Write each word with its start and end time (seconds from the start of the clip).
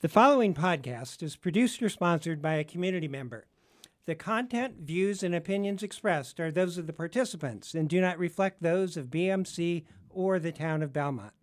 The 0.00 0.08
following 0.08 0.54
podcast 0.54 1.22
is 1.22 1.36
produced 1.36 1.82
or 1.82 1.90
sponsored 1.90 2.40
by 2.40 2.54
a 2.54 2.64
community 2.64 3.06
member. 3.06 3.44
The 4.06 4.14
content, 4.14 4.76
views, 4.80 5.22
and 5.22 5.34
opinions 5.34 5.82
expressed 5.82 6.40
are 6.40 6.50
those 6.50 6.78
of 6.78 6.86
the 6.86 6.94
participants 6.94 7.74
and 7.74 7.86
do 7.86 8.00
not 8.00 8.18
reflect 8.18 8.62
those 8.62 8.96
of 8.96 9.08
BMC 9.10 9.84
or 10.08 10.38
the 10.38 10.52
town 10.52 10.82
of 10.82 10.94
Belmont. 10.94 11.34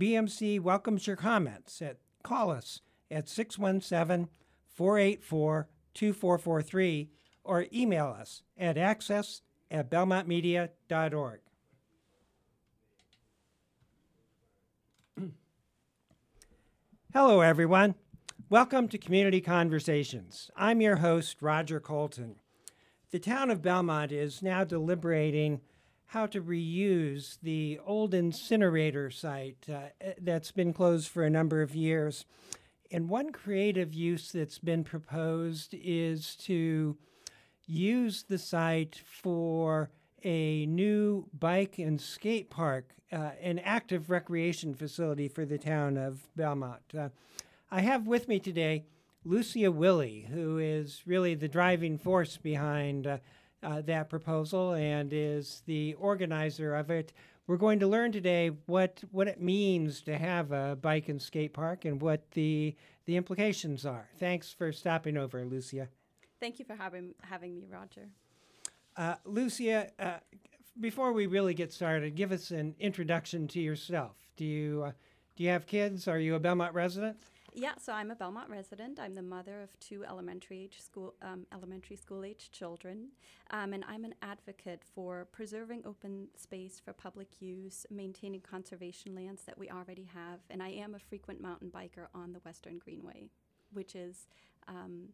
BMC 0.00 0.58
welcomes 0.58 1.06
your 1.06 1.14
comments. 1.14 1.80
At, 1.80 1.98
call 2.24 2.50
us 2.50 2.80
at 3.08 3.28
617 3.28 4.30
484 4.66 5.68
2443 5.94 7.10
or 7.44 7.66
email 7.72 8.08
us 8.08 8.42
at 8.58 8.76
access 8.76 9.42
at 9.70 9.88
belmontmedia.org. 9.88 11.38
Hello, 17.18 17.40
everyone. 17.40 17.94
Welcome 18.50 18.88
to 18.88 18.98
Community 18.98 19.40
Conversations. 19.40 20.50
I'm 20.54 20.82
your 20.82 20.96
host, 20.96 21.40
Roger 21.40 21.80
Colton. 21.80 22.36
The 23.10 23.18
town 23.18 23.50
of 23.50 23.62
Belmont 23.62 24.12
is 24.12 24.42
now 24.42 24.64
deliberating 24.64 25.62
how 26.08 26.26
to 26.26 26.42
reuse 26.42 27.38
the 27.42 27.80
old 27.86 28.12
incinerator 28.12 29.10
site 29.10 29.66
uh, 29.66 30.10
that's 30.20 30.50
been 30.50 30.74
closed 30.74 31.08
for 31.08 31.24
a 31.24 31.30
number 31.30 31.62
of 31.62 31.74
years. 31.74 32.26
And 32.92 33.08
one 33.08 33.32
creative 33.32 33.94
use 33.94 34.30
that's 34.30 34.58
been 34.58 34.84
proposed 34.84 35.72
is 35.72 36.36
to 36.44 36.98
use 37.66 38.24
the 38.24 38.38
site 38.38 39.00
for 39.22 39.88
a 40.26 40.66
new 40.66 41.24
bike 41.38 41.78
and 41.78 42.00
skate 42.00 42.50
park, 42.50 42.90
uh, 43.12 43.30
an 43.40 43.60
active 43.60 44.10
recreation 44.10 44.74
facility 44.74 45.28
for 45.28 45.44
the 45.46 45.56
town 45.56 45.96
of 45.96 46.28
Belmont. 46.34 46.82
Uh, 46.98 47.10
I 47.70 47.80
have 47.82 48.08
with 48.08 48.26
me 48.26 48.40
today 48.40 48.86
Lucia 49.24 49.70
Willie, 49.70 50.26
who 50.28 50.58
is 50.58 51.02
really 51.06 51.36
the 51.36 51.46
driving 51.46 51.96
force 51.96 52.38
behind 52.38 53.06
uh, 53.06 53.18
uh, 53.62 53.82
that 53.82 54.10
proposal 54.10 54.72
and 54.72 55.12
is 55.12 55.62
the 55.66 55.94
organizer 55.94 56.74
of 56.74 56.90
it. 56.90 57.12
We're 57.46 57.56
going 57.56 57.78
to 57.78 57.86
learn 57.86 58.10
today 58.10 58.50
what, 58.66 59.04
what 59.12 59.28
it 59.28 59.40
means 59.40 60.00
to 60.02 60.18
have 60.18 60.50
a 60.50 60.74
bike 60.74 61.08
and 61.08 61.22
skate 61.22 61.52
park 61.52 61.84
and 61.84 62.02
what 62.02 62.32
the, 62.32 62.74
the 63.04 63.16
implications 63.16 63.86
are. 63.86 64.08
Thanks 64.18 64.52
for 64.52 64.72
stopping 64.72 65.16
over, 65.16 65.44
Lucia. 65.44 65.86
Thank 66.40 66.58
you 66.58 66.64
for 66.64 66.74
having, 66.74 67.14
having 67.22 67.54
me, 67.54 67.68
Roger. 67.70 68.08
Uh, 68.96 69.14
Lucia, 69.24 69.90
uh, 69.98 70.18
before 70.80 71.12
we 71.12 71.26
really 71.26 71.54
get 71.54 71.72
started, 71.72 72.14
give 72.14 72.32
us 72.32 72.50
an 72.50 72.74
introduction 72.78 73.46
to 73.48 73.60
yourself. 73.60 74.16
Do 74.36 74.44
you, 74.44 74.84
uh, 74.86 74.92
do 75.36 75.44
you 75.44 75.50
have 75.50 75.66
kids? 75.66 76.08
Are 76.08 76.18
you 76.18 76.34
a 76.34 76.40
Belmont 76.40 76.74
resident? 76.74 77.18
Yeah, 77.52 77.72
so 77.78 77.92
I'm 77.94 78.10
a 78.10 78.14
Belmont 78.14 78.50
resident. 78.50 79.00
I'm 79.00 79.14
the 79.14 79.22
mother 79.22 79.62
of 79.62 79.78
two 79.80 80.04
elementary 80.04 80.60
age 80.64 80.78
school 80.78 81.14
um, 81.22 81.46
elementary 81.54 81.96
school 81.96 82.22
age 82.22 82.50
children, 82.52 83.08
um, 83.50 83.72
and 83.72 83.82
I'm 83.88 84.04
an 84.04 84.14
advocate 84.20 84.82
for 84.94 85.26
preserving 85.32 85.82
open 85.86 86.28
space 86.36 86.78
for 86.84 86.92
public 86.92 87.40
use, 87.40 87.86
maintaining 87.90 88.42
conservation 88.42 89.14
lands 89.14 89.44
that 89.44 89.56
we 89.56 89.70
already 89.70 90.06
have, 90.12 90.40
and 90.50 90.62
I 90.62 90.68
am 90.68 90.94
a 90.94 90.98
frequent 90.98 91.40
mountain 91.40 91.70
biker 91.74 92.08
on 92.14 92.34
the 92.34 92.40
Western 92.40 92.76
Greenway, 92.76 93.30
which 93.72 93.94
is 93.94 94.28
um, 94.68 95.08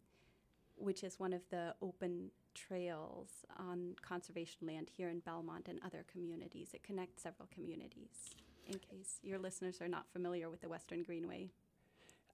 which 0.76 1.04
is 1.04 1.18
one 1.18 1.32
of 1.32 1.42
the 1.50 1.74
open 1.82 2.30
trails 2.54 3.28
on 3.58 3.94
conservation 4.02 4.66
land 4.66 4.88
here 4.94 5.08
in 5.08 5.20
Belmont 5.20 5.68
and 5.68 5.80
other 5.84 6.04
communities. 6.10 6.70
It 6.74 6.82
connects 6.82 7.22
several 7.22 7.48
communities. 7.52 8.34
In 8.66 8.78
case 8.78 9.18
your 9.22 9.38
listeners 9.38 9.80
are 9.80 9.88
not 9.88 10.06
familiar 10.12 10.48
with 10.48 10.60
the 10.60 10.68
Western 10.68 11.02
Greenway. 11.02 11.50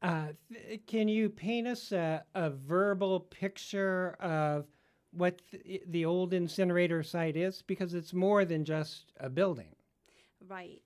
Uh, 0.03 0.29
th- 0.53 0.81
can 0.87 1.09
you 1.09 1.29
paint 1.29 1.67
us 1.67 1.91
a, 1.93 2.23
a 2.35 2.51
verbal 2.51 3.21
picture 3.21 4.17
of 4.21 4.67
what 5.13 5.41
th- 5.51 5.83
the 5.89 6.05
old 6.05 6.33
incinerator 6.33 7.03
site 7.03 7.37
is? 7.37 7.63
Because 7.63 7.95
it's 7.95 8.13
more 8.13 8.45
than 8.45 8.65
just 8.65 9.13
a 9.19 9.29
building. 9.29 9.75
Right. 10.47 10.83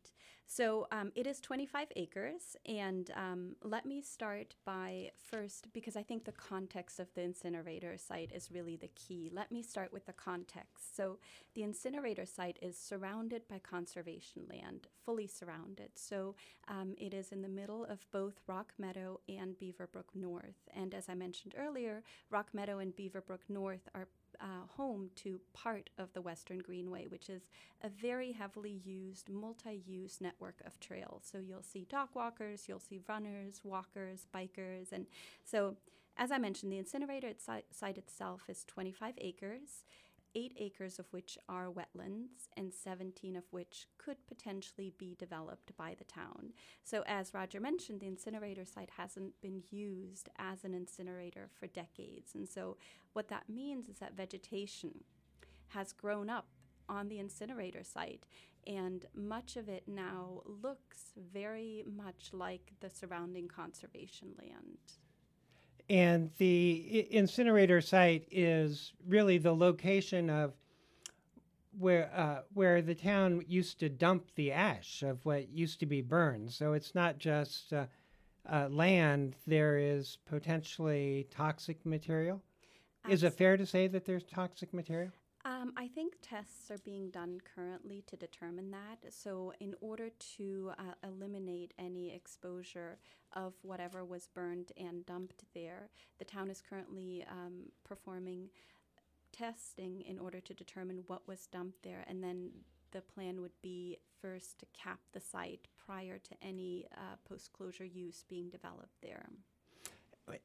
So 0.55 0.87
um, 0.93 1.13
it 1.15 1.27
is 1.27 1.41
25 1.41 1.89
acres, 1.97 2.57
and 2.67 3.11
um, 3.17 3.57
let 3.63 3.87
me 3.87 4.03
start 4.03 4.55
by 4.67 5.13
first, 5.17 5.73
because 5.73 5.97
I 5.97 6.03
think 6.03 6.27
the 6.27 6.33
context 6.33 7.01
of 7.01 7.09
the 7.15 7.23
incinerator 7.23 7.97
site 7.97 8.33
is 8.35 8.51
really 8.53 8.77
the 8.77 8.89
key. 8.89 9.31
Let 9.33 9.51
me 9.51 9.63
start 9.63 9.95
with 9.95 10.05
the 10.05 10.13
context. 10.13 10.95
So 10.95 11.19
the 11.55 11.63
incinerator 11.63 12.27
site 12.27 12.59
is 12.61 12.77
surrounded 12.77 13.49
by 13.49 13.61
conservation 13.61 14.43
land, 14.47 14.89
fully 15.07 15.27
surrounded. 15.27 15.93
So 15.95 16.35
um, 16.69 16.97
it 16.99 17.15
is 17.15 17.33
in 17.33 17.41
the 17.41 17.49
middle 17.49 17.87
of 17.87 18.05
both 18.13 18.35
Rock 18.47 18.75
Meadow 18.79 19.21
and 19.31 19.59
Beaverbrook 19.59 20.15
North. 20.15 20.69
And 20.77 20.93
as 20.93 21.09
I 21.09 21.15
mentioned 21.15 21.55
earlier, 21.57 22.03
Rock 22.29 22.49
Meadow 22.53 22.79
and 22.79 22.95
Beaverbrook 22.95 23.49
North 23.49 23.89
are 23.95 24.09
uh, 24.43 24.67
home 24.77 25.11
to 25.15 25.41
part 25.55 25.89
of 25.99 26.13
the 26.13 26.21
Western 26.21 26.59
Greenway, 26.59 27.07
which 27.07 27.31
is 27.31 27.43
a 27.83 27.89
very 27.89 28.33
heavily 28.33 28.81
used, 28.85 29.31
multi 29.31 29.83
use 29.87 30.21
network 30.21 30.57
of 30.67 30.79
trails. 30.81 31.29
So 31.31 31.39
you'll 31.39 31.63
see 31.63 31.87
dog 31.89 32.09
walkers, 32.15 32.65
you'll 32.69 32.81
see 32.81 33.01
runners, 33.09 33.61
walkers, 33.63 34.27
bikers. 34.35 34.93
And 34.93 35.07
so, 35.45 35.77
as 36.17 36.31
I 36.31 36.39
mentioned, 36.39 36.73
the 36.73 36.79
incinerator 36.79 37.33
site 37.39 37.99
itself 37.99 38.43
is 38.49 38.65
25 38.65 39.15
acres 39.19 39.85
eight 40.35 40.55
acres 40.59 40.99
of 40.99 41.07
which 41.13 41.39
are 41.49 41.71
wetlands 41.71 42.49
and 42.57 42.73
17 42.73 43.37
of 43.37 43.45
which 43.51 43.87
could 43.99 44.17
potentially 44.27 44.93
be 44.99 45.17
developed 45.19 45.77
by 45.77 45.95
the 45.99 46.05
town. 46.05 46.53
So, 46.83 47.03
as 47.07 47.35
Roger 47.35 47.61
mentioned, 47.61 48.01
the 48.01 48.07
incinerator 48.07 48.65
site 48.65 48.91
hasn't 48.97 49.41
been 49.41 49.63
used 49.71 50.29
as 50.39 50.65
an 50.65 50.75
incinerator 50.75 51.49
for 51.59 51.67
decades. 51.67 52.35
And 52.35 52.49
so, 52.49 52.77
what 53.13 53.29
that 53.29 53.49
means 53.49 53.89
is 53.89 53.99
that 53.99 54.17
vegetation 54.17 55.05
has 55.69 55.93
grown 55.93 56.29
up 56.29 56.47
on 56.89 57.09
the 57.09 57.19
incinerator 57.19 57.85
site, 57.85 58.27
and 58.67 59.07
much 59.15 59.57
of 59.57 59.69
it 59.69 59.85
now 59.87 60.43
looks 60.45 61.13
very 61.17 61.85
much 61.87 62.31
like 62.33 62.73
the 62.81 62.91
surrounding 62.91 63.49
conservation 63.49 64.35
land. 64.39 64.79
And 65.93 66.31
the 66.39 67.07
incinerator 67.11 67.83
site 67.83 68.27
is 68.31 68.95
really 69.07 69.37
the 69.37 69.55
location 69.55 70.31
of 70.31 70.55
where 71.79 72.11
uh, 72.17 72.43
where 72.55 72.81
the 72.81 72.95
town 72.95 73.45
used 73.47 73.79
to 73.81 73.91
dump 73.91 74.25
the 74.35 74.53
ash 74.53 75.03
of 75.03 75.23
what 75.27 75.51
used 75.51 75.81
to 75.81 75.87
be 75.87 76.01
burned. 76.01 76.51
So 76.51 76.73
it's 76.73 76.95
not 76.95 77.19
just 77.19 77.75
uh, 77.75 77.85
uh, 78.51 78.69
land. 78.71 79.37
There 79.47 79.77
is 79.77 80.17
potentially 80.25 81.27
toxic 81.31 81.85
material. 81.85 82.41
Absolutely. 83.05 83.15
Is 83.15 83.23
it 83.25 83.37
fair 83.37 83.57
to 83.59 83.67
say 83.67 83.87
that 83.89 84.07
there's 84.07 84.25
toxic 84.25 84.73
material? 84.73 85.13
Um, 85.45 85.73
I 85.77 85.89
think 85.89 86.15
tests 86.23 86.71
are 86.71 86.79
being 86.85 87.11
done 87.11 87.41
currently 87.55 88.05
to 88.07 88.17
determine 88.17 88.71
that. 88.71 89.13
So, 89.13 89.53
in 89.59 89.75
order 89.81 90.11
to 90.37 90.71
uh, 90.79 90.95
eliminate 91.03 91.75
any 91.79 92.15
exposure 92.15 92.99
of 93.33 93.55
whatever 93.63 94.05
was 94.05 94.29
burned 94.29 94.71
and 94.77 95.05
dumped 95.05 95.45
there, 95.53 95.91
the 96.19 96.25
town 96.25 96.49
is 96.49 96.63
currently 96.63 97.25
um, 97.29 97.71
performing 97.85 98.51
testing 99.33 100.03
in 100.03 100.19
order 100.19 100.41
to 100.41 100.55
determine 100.55 101.03
what 101.09 101.27
was 101.27 101.47
dumped 101.47 101.83
there. 101.83 102.05
And 102.07 102.23
then 102.23 102.51
the 102.93 103.01
plan 103.01 103.41
would 103.41 103.61
be 103.63 103.99
first 104.21 104.61
to 104.61 104.67
cap 104.73 105.01
the 105.13 105.21
site 105.21 105.67
prior 105.85 106.19
to 106.19 106.35
any 106.41 106.87
uh, 106.97 107.17
post 107.29 107.53
closure 107.53 107.85
use 107.85 108.25
being 108.29 108.49
developed 108.49 109.01
there 109.03 109.27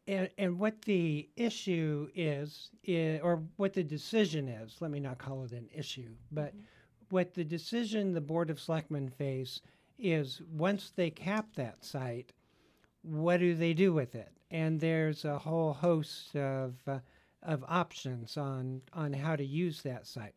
and, 0.07 0.29
and 0.37 0.59
what 0.59 0.81
the 0.83 1.29
issue 1.35 2.09
is, 2.15 2.69
is, 2.83 3.21
or 3.21 3.43
what 3.57 3.73
the 3.73 3.83
decision 3.83 4.47
is, 4.47 4.77
let 4.79 4.91
me 4.91 4.99
not 4.99 5.17
call 5.17 5.43
it 5.43 5.51
an 5.51 5.69
issue, 5.73 6.09
but 6.31 6.49
mm-hmm. 6.49 6.61
what 7.09 7.33
the 7.33 7.43
decision 7.43 8.13
the 8.13 8.21
Board 8.21 8.49
of 8.49 8.59
Selectmen 8.59 9.09
face 9.09 9.61
is 9.99 10.41
once 10.51 10.91
they 10.95 11.09
cap 11.09 11.47
that 11.55 11.83
site, 11.83 12.33
what 13.01 13.39
do 13.39 13.55
they 13.55 13.73
do 13.73 13.93
with 13.93 14.15
it? 14.15 14.31
And 14.51 14.79
there's 14.79 15.25
a 15.25 15.37
whole 15.37 15.73
host 15.73 16.35
of, 16.35 16.75
uh, 16.87 16.99
of 17.43 17.63
options 17.67 18.37
on, 18.37 18.81
on 18.93 19.13
how 19.13 19.35
to 19.35 19.45
use 19.45 19.81
that 19.81 20.07
site. 20.07 20.33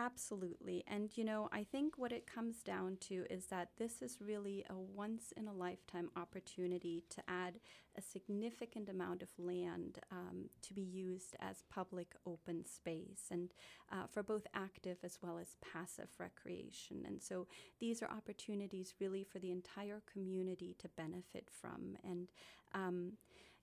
Absolutely. 0.00 0.84
And, 0.86 1.10
you 1.16 1.24
know, 1.24 1.48
I 1.50 1.64
think 1.64 1.98
what 1.98 2.12
it 2.12 2.24
comes 2.24 2.62
down 2.62 2.98
to 3.08 3.26
is 3.28 3.46
that 3.46 3.70
this 3.78 4.00
is 4.00 4.18
really 4.24 4.64
a 4.70 4.76
once 4.76 5.32
in 5.36 5.48
a 5.48 5.52
lifetime 5.52 6.08
opportunity 6.16 7.02
to 7.10 7.22
add 7.26 7.54
a 7.96 8.00
significant 8.00 8.88
amount 8.88 9.24
of 9.24 9.30
land 9.38 9.98
um, 10.12 10.50
to 10.62 10.72
be 10.72 10.82
used 10.82 11.34
as 11.40 11.64
public 11.68 12.14
open 12.24 12.64
space 12.64 13.24
and 13.32 13.50
uh, 13.90 14.06
for 14.08 14.22
both 14.22 14.46
active 14.54 14.98
as 15.02 15.18
well 15.20 15.36
as 15.36 15.56
passive 15.72 16.10
recreation. 16.16 17.02
And 17.04 17.20
so 17.20 17.48
these 17.80 18.00
are 18.00 18.08
opportunities 18.08 18.94
really 19.00 19.24
for 19.24 19.40
the 19.40 19.50
entire 19.50 20.00
community 20.12 20.76
to 20.78 20.88
benefit 20.96 21.48
from. 21.50 21.96
And, 22.04 22.28
um, 22.72 23.14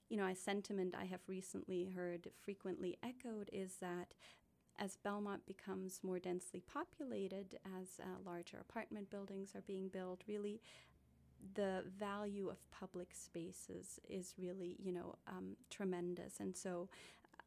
you 0.09 0.17
know, 0.17 0.27
a 0.27 0.35
sentiment 0.35 0.95
I 0.99 1.05
have 1.05 1.21
recently 1.27 1.85
heard 1.95 2.29
frequently 2.43 2.97
echoed 3.01 3.49
is 3.53 3.77
that 3.81 4.13
as 4.77 4.97
Belmont 4.97 5.45
becomes 5.45 5.99
more 6.03 6.19
densely 6.19 6.61
populated, 6.61 7.57
as 7.79 7.99
uh, 7.99 8.05
larger 8.25 8.57
apartment 8.57 9.09
buildings 9.09 9.53
are 9.55 9.61
being 9.61 9.87
built, 9.87 10.21
really 10.27 10.61
the 11.53 11.83
value 11.97 12.49
of 12.49 12.57
public 12.71 13.09
spaces 13.13 13.99
is 14.09 14.33
really, 14.37 14.75
you 14.79 14.91
know, 14.91 15.15
um, 15.27 15.55
tremendous. 15.69 16.39
And 16.39 16.55
so, 16.55 16.89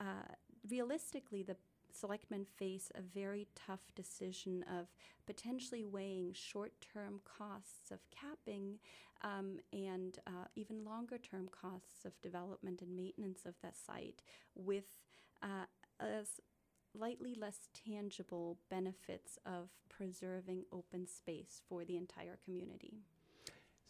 uh, 0.00 0.34
realistically, 0.68 1.42
the 1.42 1.56
selectmen 1.92 2.44
face 2.44 2.90
a 2.94 3.00
very 3.00 3.48
tough 3.54 3.92
decision 3.94 4.64
of 4.70 4.86
potentially 5.26 5.84
weighing 5.84 6.32
short 6.32 6.72
term 6.92 7.20
costs 7.24 7.90
of 7.90 7.98
capping 8.10 8.78
um, 9.22 9.58
and 9.72 10.18
uh, 10.26 10.46
even 10.54 10.84
longer 10.84 11.18
term 11.18 11.48
costs 11.50 12.04
of 12.04 12.20
development 12.22 12.80
and 12.82 12.94
maintenance 12.94 13.44
of 13.44 13.54
the 13.62 13.70
site 13.86 14.22
with 14.54 14.84
uh, 15.42 15.66
a 16.00 16.24
slightly 16.92 17.34
less 17.34 17.68
tangible 17.86 18.58
benefits 18.70 19.38
of 19.44 19.68
preserving 19.88 20.64
open 20.72 21.06
space 21.06 21.62
for 21.68 21.84
the 21.84 21.96
entire 21.96 22.38
community. 22.44 22.98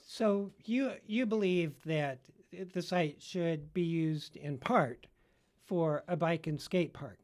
So 0.06 0.52
you 0.64 0.92
you 1.06 1.26
believe 1.26 1.74
that 1.84 2.18
the 2.72 2.82
site 2.82 3.20
should 3.22 3.72
be 3.74 3.82
used 3.82 4.36
in 4.36 4.58
part 4.58 5.06
for 5.66 6.02
a 6.08 6.16
bike 6.16 6.46
and 6.46 6.60
skate 6.60 6.92
park. 6.92 7.18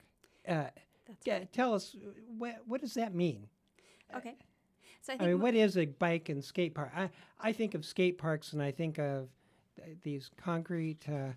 Uh, 0.46 0.64
That's 1.06 1.26
yeah, 1.26 1.38
right. 1.38 1.52
tell 1.52 1.74
us 1.74 1.96
what 2.38 2.56
what 2.66 2.80
does 2.80 2.94
that 2.94 3.14
mean? 3.14 3.48
Okay. 4.16 4.36
So 5.00 5.14
I 5.18 5.24
I 5.24 5.26
mean, 5.28 5.40
what 5.40 5.54
is 5.54 5.76
a 5.78 5.86
bike 5.86 6.28
and 6.28 6.44
skate 6.44 6.74
park? 6.74 6.92
I 6.94 7.10
I 7.40 7.52
think 7.52 7.74
of 7.74 7.84
skate 7.84 8.18
parks 8.18 8.52
and 8.52 8.62
I 8.62 8.70
think 8.70 8.98
of 8.98 9.28
th- 9.76 9.96
these 10.02 10.30
concrete. 10.36 11.08
Uh, 11.08 11.32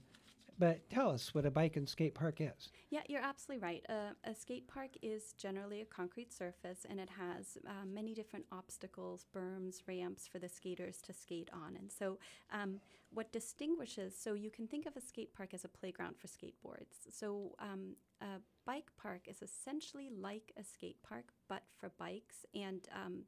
but 0.60 0.90
tell 0.90 1.12
us 1.12 1.34
what 1.34 1.46
a 1.46 1.52
bike 1.52 1.76
and 1.76 1.88
skate 1.88 2.16
park 2.16 2.42
is. 2.42 2.70
Yeah, 2.90 3.02
you're 3.08 3.22
absolutely 3.22 3.64
right. 3.64 3.86
Uh, 3.90 4.14
a 4.24 4.34
skate 4.34 4.68
park 4.68 4.92
is 5.02 5.34
generally 5.34 5.82
a 5.82 5.86
concrete 5.86 6.34
surface 6.34 6.86
and 6.90 7.00
it 7.00 7.10
has 7.10 7.58
uh, 7.68 7.86
many 7.86 8.14
different 8.14 8.46
obstacles, 8.52 9.26
berms, 9.36 9.82
ramps 9.88 10.28
for 10.28 10.40
the 10.40 10.50
skaters 10.50 11.02
to 11.04 11.14
skate 11.14 11.50
on. 11.54 11.76
And 11.76 11.92
so, 11.92 12.18
um, 12.52 12.80
what 13.12 13.32
distinguishes, 13.32 14.16
so 14.18 14.34
you 14.34 14.52
can 14.52 14.68
think 14.68 14.86
of 14.86 14.98
a 14.98 15.02
skate 15.02 15.34
park 15.34 15.54
as 15.54 15.64
a 15.64 15.70
playground 15.70 16.16
for 16.18 16.28
skateboards. 16.28 17.08
So, 17.10 17.56
um, 17.60 17.96
a 18.22 18.40
bike 18.66 18.90
park 18.98 19.28
is 19.28 19.42
essentially 19.42 20.10
like 20.10 20.52
a 20.58 20.64
skate 20.64 21.02
park, 21.04 21.26
but 21.48 21.64
for 21.78 21.92
bikes. 21.98 22.46
And 22.54 22.88
um, 22.94 23.24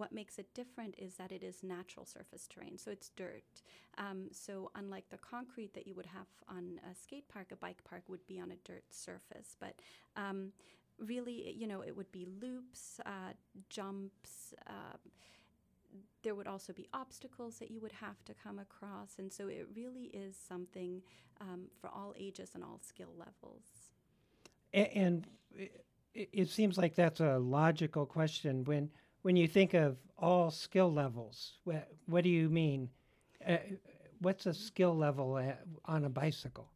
what 0.00 0.12
makes 0.12 0.38
it 0.38 0.54
different 0.54 0.94
is 0.98 1.16
that 1.16 1.30
it 1.30 1.42
is 1.44 1.62
natural 1.62 2.06
surface 2.06 2.48
terrain, 2.48 2.78
so 2.78 2.90
it's 2.90 3.10
dirt. 3.10 3.62
Um, 3.98 4.28
so, 4.32 4.70
unlike 4.74 5.04
the 5.10 5.18
concrete 5.18 5.74
that 5.74 5.86
you 5.86 5.94
would 5.94 6.06
have 6.06 6.26
on 6.48 6.80
a 6.90 6.94
skate 6.94 7.28
park, 7.28 7.48
a 7.52 7.56
bike 7.56 7.84
park 7.84 8.02
would 8.08 8.26
be 8.26 8.40
on 8.40 8.50
a 8.50 8.56
dirt 8.64 8.84
surface. 8.90 9.56
But 9.60 9.74
um, 10.16 10.52
really, 10.98 11.54
you 11.54 11.66
know, 11.66 11.82
it 11.82 11.94
would 11.94 12.10
be 12.10 12.26
loops, 12.40 12.98
uh, 13.04 13.34
jumps. 13.68 14.54
Uh, 14.66 14.96
there 16.22 16.34
would 16.34 16.46
also 16.46 16.72
be 16.72 16.88
obstacles 16.94 17.58
that 17.58 17.70
you 17.70 17.80
would 17.80 17.92
have 17.92 18.24
to 18.24 18.32
come 18.34 18.58
across. 18.58 19.18
And 19.18 19.30
so, 19.30 19.48
it 19.48 19.68
really 19.76 20.04
is 20.14 20.34
something 20.48 21.02
um, 21.42 21.66
for 21.78 21.90
all 21.90 22.14
ages 22.18 22.52
and 22.54 22.64
all 22.64 22.80
skill 22.82 23.12
levels. 23.18 23.64
A- 24.72 24.96
and 24.96 25.26
it, 26.14 26.30
it 26.32 26.48
seems 26.48 26.78
like 26.78 26.94
that's 26.94 27.20
a 27.20 27.38
logical 27.38 28.06
question 28.06 28.64
when 28.64 28.90
when 29.22 29.36
you 29.36 29.46
think 29.46 29.74
of 29.74 29.96
all 30.18 30.50
skill 30.50 30.92
levels. 30.92 31.54
What, 31.64 31.88
what 32.06 32.24
do 32.24 32.30
you 32.30 32.48
mean? 32.48 32.88
Uh, 33.46 33.56
what's 34.20 34.46
a 34.46 34.54
skill 34.54 34.96
level 34.96 35.38
at, 35.38 35.60
on 35.84 36.04
a 36.04 36.10
bicycle? 36.10 36.70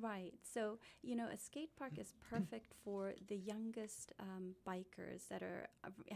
Right. 0.00 0.32
So, 0.42 0.78
you 1.02 1.16
know, 1.16 1.26
a 1.26 1.36
skate 1.36 1.76
park 1.76 1.98
is 1.98 2.14
perfect 2.30 2.72
for 2.82 3.12
the 3.28 3.36
youngest 3.36 4.12
um, 4.18 4.54
bikers 4.66 5.28
that 5.28 5.42
are. 5.42 5.68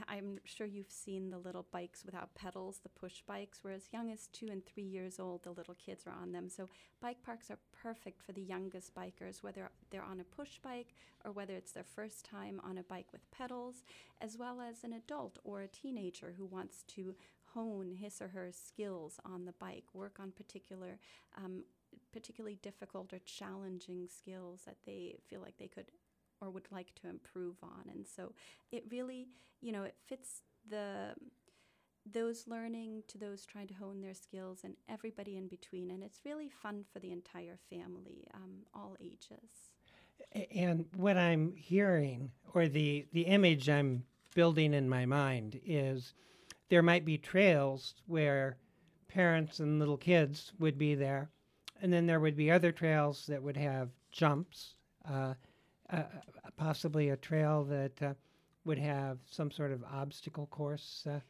I'm 0.08 0.38
sure 0.44 0.66
you've 0.66 0.90
seen 0.90 1.28
the 1.28 1.36
little 1.36 1.66
bikes 1.72 2.02
without 2.02 2.34
pedals, 2.34 2.80
the 2.82 2.88
push 2.88 3.20
bikes, 3.26 3.58
where 3.62 3.74
as 3.74 3.92
young 3.92 4.10
as 4.10 4.28
two 4.28 4.48
and 4.50 4.64
three 4.64 4.82
years 4.84 5.20
old, 5.20 5.42
the 5.42 5.50
little 5.50 5.74
kids 5.74 6.04
are 6.06 6.14
on 6.22 6.32
them. 6.32 6.48
So, 6.48 6.70
bike 7.02 7.22
parks 7.22 7.50
are 7.50 7.58
perfect 7.70 8.22
for 8.22 8.32
the 8.32 8.40
youngest 8.40 8.94
bikers, 8.94 9.42
whether 9.42 9.68
they're 9.90 10.02
on 10.02 10.20
a 10.20 10.24
push 10.24 10.58
bike 10.62 10.94
or 11.22 11.32
whether 11.32 11.54
it's 11.54 11.72
their 11.72 11.84
first 11.84 12.24
time 12.24 12.60
on 12.64 12.78
a 12.78 12.82
bike 12.82 13.12
with 13.12 13.30
pedals, 13.30 13.84
as 14.22 14.38
well 14.38 14.62
as 14.62 14.84
an 14.84 14.94
adult 14.94 15.38
or 15.44 15.60
a 15.60 15.68
teenager 15.68 16.34
who 16.38 16.46
wants 16.46 16.82
to 16.88 17.14
hone 17.54 17.92
his 17.94 18.20
or 18.20 18.28
her 18.28 18.50
skills 18.52 19.18
on 19.24 19.44
the 19.44 19.52
bike, 19.52 19.84
work 19.92 20.18
on 20.20 20.30
particular 20.30 20.98
um, 21.36 21.64
particularly 22.12 22.58
difficult 22.62 23.12
or 23.12 23.18
challenging 23.20 24.08
skills 24.08 24.62
that 24.66 24.76
they 24.84 25.16
feel 25.28 25.40
like 25.40 25.56
they 25.58 25.68
could 25.68 25.90
or 26.40 26.50
would 26.50 26.68
like 26.70 26.94
to 26.94 27.08
improve 27.08 27.56
on. 27.62 27.84
And 27.90 28.06
so 28.06 28.32
it 28.70 28.84
really, 28.90 29.28
you 29.60 29.72
know, 29.72 29.84
it 29.84 29.96
fits 30.06 30.42
the 30.68 31.14
those 32.12 32.46
learning 32.46 33.02
to 33.08 33.18
those 33.18 33.44
trying 33.44 33.66
to 33.66 33.74
hone 33.74 34.00
their 34.00 34.14
skills 34.14 34.60
and 34.62 34.74
everybody 34.88 35.36
in 35.36 35.48
between. 35.48 35.90
And 35.90 36.02
it's 36.02 36.20
really 36.24 36.48
fun 36.48 36.84
for 36.92 37.00
the 37.00 37.10
entire 37.10 37.58
family, 37.68 38.26
um, 38.34 38.58
all 38.74 38.96
ages. 39.00 39.72
And 40.54 40.86
what 40.96 41.16
I'm 41.16 41.54
hearing, 41.56 42.30
or 42.54 42.68
the, 42.68 43.06
the 43.12 43.22
image 43.22 43.68
I'm 43.68 44.04
building 44.34 44.72
in 44.72 44.88
my 44.88 45.04
mind, 45.04 45.60
is 45.64 46.14
there 46.68 46.82
might 46.82 47.04
be 47.04 47.18
trails 47.18 47.94
where 48.06 48.56
parents 49.08 49.60
and 49.60 49.78
little 49.78 49.96
kids 49.96 50.52
would 50.58 50.78
be 50.78 50.94
there, 50.94 51.30
and 51.82 51.92
then 51.92 52.06
there 52.06 52.20
would 52.20 52.36
be 52.36 52.50
other 52.50 52.72
trails 52.72 53.26
that 53.26 53.42
would 53.42 53.56
have 53.56 53.90
jumps, 54.10 54.74
uh, 55.08 55.34
uh, 55.90 56.02
possibly 56.56 57.10
a 57.10 57.16
trail 57.16 57.64
that 57.64 58.02
uh, 58.02 58.14
would 58.64 58.78
have 58.78 59.18
some 59.30 59.50
sort 59.50 59.72
of 59.72 59.82
obstacle 59.84 60.46
course 60.46 61.06
uh, 61.06 61.20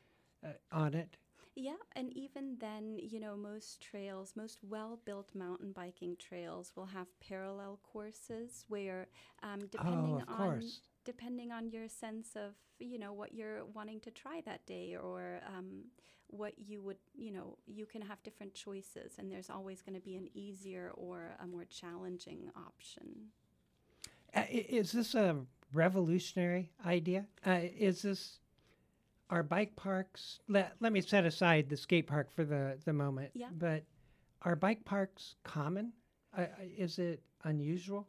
uh, 0.46 0.52
on 0.72 0.94
it. 0.94 1.16
Yeah, 1.54 1.76
and 1.94 2.12
even 2.16 2.56
then, 2.58 2.98
you 2.98 3.18
know, 3.18 3.36
most 3.36 3.80
trails, 3.80 4.34
most 4.36 4.58
well 4.62 5.00
built 5.04 5.34
mountain 5.34 5.72
biking 5.72 6.16
trails 6.16 6.72
will 6.76 6.86
have 6.86 7.08
parallel 7.20 7.80
courses 7.82 8.64
where, 8.68 9.08
um, 9.42 9.66
depending 9.70 10.16
oh, 10.16 10.22
of 10.22 10.28
on 10.28 10.36
course. 10.36 10.80
Depending 11.06 11.50
on 11.52 11.70
your 11.70 11.88
sense 11.88 12.36
of 12.36 12.52
you 12.78 12.98
know 12.98 13.12
what 13.20 13.30
you're 13.32 13.64
wanting 13.78 14.00
to 14.00 14.10
try 14.10 14.42
that 14.44 14.66
day 14.66 14.96
or 15.00 15.40
um, 15.56 15.84
what 16.26 16.52
you 16.58 16.82
would 16.82 16.98
you 17.14 17.30
know 17.32 17.56
you 17.66 17.86
can 17.86 18.02
have 18.02 18.22
different 18.22 18.52
choices 18.52 19.12
and 19.18 19.30
there's 19.32 19.48
always 19.48 19.80
going 19.80 19.94
to 19.94 20.00
be 20.10 20.16
an 20.16 20.28
easier 20.34 20.90
or 20.96 21.36
a 21.42 21.46
more 21.46 21.64
challenging 21.64 22.50
option 22.68 23.30
Uh, 24.34 24.42
is 24.50 24.92
this 24.92 25.14
a 25.14 25.36
revolutionary 25.72 26.70
idea? 26.84 27.24
Uh, 27.46 27.60
is 27.78 28.02
this 28.02 28.40
are 29.30 29.42
bike 29.42 29.74
parks? 29.76 30.40
Let, 30.48 30.74
let 30.80 30.92
me 30.92 31.00
set 31.00 31.24
aside 31.24 31.68
the 31.68 31.76
skate 31.76 32.06
park 32.06 32.30
for 32.34 32.44
the, 32.44 32.78
the 32.84 32.92
moment. 32.92 33.30
Yeah. 33.34 33.48
But 33.58 33.82
are 34.42 34.54
bike 34.56 34.84
parks 34.84 35.34
common? 35.42 35.92
Uh, 36.36 36.42
uh, 36.42 36.46
is 36.76 36.98
it 36.98 37.22
unusual? 37.44 38.06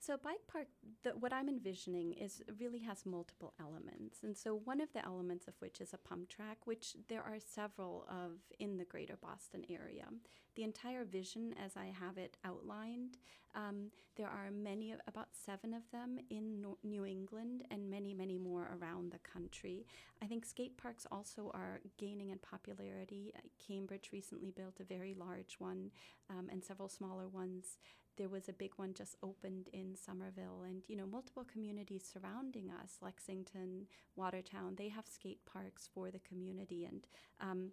So 0.00 0.16
bike 0.22 0.44
park, 0.52 0.66
the, 1.02 1.10
what 1.10 1.32
I'm 1.32 1.48
envisioning 1.48 2.12
is 2.12 2.42
really 2.58 2.80
has 2.80 3.06
multiple 3.06 3.54
elements, 3.60 4.18
and 4.22 4.36
so 4.36 4.54
one 4.64 4.80
of 4.80 4.92
the 4.92 5.04
elements 5.04 5.48
of 5.48 5.54
which 5.58 5.80
is 5.80 5.92
a 5.92 5.98
pump 5.98 6.28
track, 6.28 6.58
which 6.66 6.96
there 7.08 7.22
are 7.22 7.38
several 7.38 8.06
of 8.08 8.32
in 8.58 8.76
the 8.76 8.84
Greater 8.84 9.16
Boston 9.20 9.64
area. 9.70 10.06
The 10.56 10.64
entire 10.64 11.04
vision, 11.04 11.54
as 11.64 11.76
I 11.76 11.86
have 11.86 12.18
it 12.18 12.36
outlined, 12.44 13.18
um, 13.54 13.90
there 14.16 14.26
are 14.26 14.50
many, 14.50 14.94
about 15.06 15.28
seven 15.32 15.72
of 15.72 15.82
them 15.92 16.18
in 16.30 16.60
Nor- 16.60 16.78
New 16.82 17.04
England, 17.04 17.64
and 17.70 17.88
many, 17.88 18.12
many 18.12 18.38
more 18.38 18.76
around 18.80 19.12
the 19.12 19.18
country. 19.18 19.86
I 20.22 20.26
think 20.26 20.44
skate 20.44 20.76
parks 20.76 21.06
also 21.12 21.50
are 21.54 21.80
gaining 21.96 22.30
in 22.30 22.38
popularity. 22.38 23.32
Uh, 23.36 23.40
Cambridge 23.66 24.10
recently 24.12 24.50
built 24.50 24.80
a 24.80 24.84
very 24.84 25.14
large 25.14 25.56
one, 25.58 25.90
um, 26.28 26.48
and 26.50 26.64
several 26.64 26.88
smaller 26.88 27.28
ones 27.28 27.78
there 28.18 28.28
was 28.28 28.48
a 28.48 28.52
big 28.52 28.72
one 28.76 28.92
just 28.92 29.16
opened 29.22 29.68
in 29.72 29.94
Somerville, 29.94 30.64
and 30.66 30.77
you 30.86 30.96
know 30.96 31.06
multiple 31.06 31.44
communities 31.50 32.04
surrounding 32.12 32.70
us, 32.82 32.98
Lexington, 33.02 33.86
Watertown. 34.16 34.74
They 34.76 34.88
have 34.88 35.06
skate 35.06 35.40
parks 35.46 35.88
for 35.92 36.10
the 36.10 36.20
community, 36.20 36.84
and 36.84 37.06
um, 37.40 37.70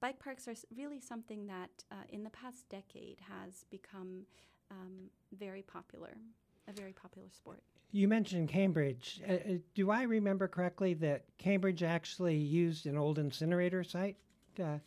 bike 0.00 0.18
parks 0.18 0.48
are 0.48 0.54
really 0.76 1.00
something 1.00 1.46
that 1.46 1.70
uh, 1.90 2.04
in 2.10 2.24
the 2.24 2.30
past 2.30 2.68
decade 2.68 3.18
has 3.28 3.64
become 3.70 4.26
um, 4.70 5.10
very 5.38 5.62
popular, 5.62 6.16
a 6.68 6.72
very 6.72 6.92
popular 6.92 7.28
sport. 7.30 7.62
You 7.92 8.08
mentioned 8.08 8.48
Cambridge. 8.48 9.20
Uh, 9.28 9.32
uh, 9.32 9.38
do 9.74 9.90
I 9.90 10.02
remember 10.04 10.48
correctly 10.48 10.94
that 10.94 11.24
Cambridge 11.36 11.82
actually 11.82 12.36
used 12.36 12.86
an 12.86 12.96
old 12.96 13.18
incinerator 13.18 13.84
site 13.84 14.16
uh, 14.62 14.78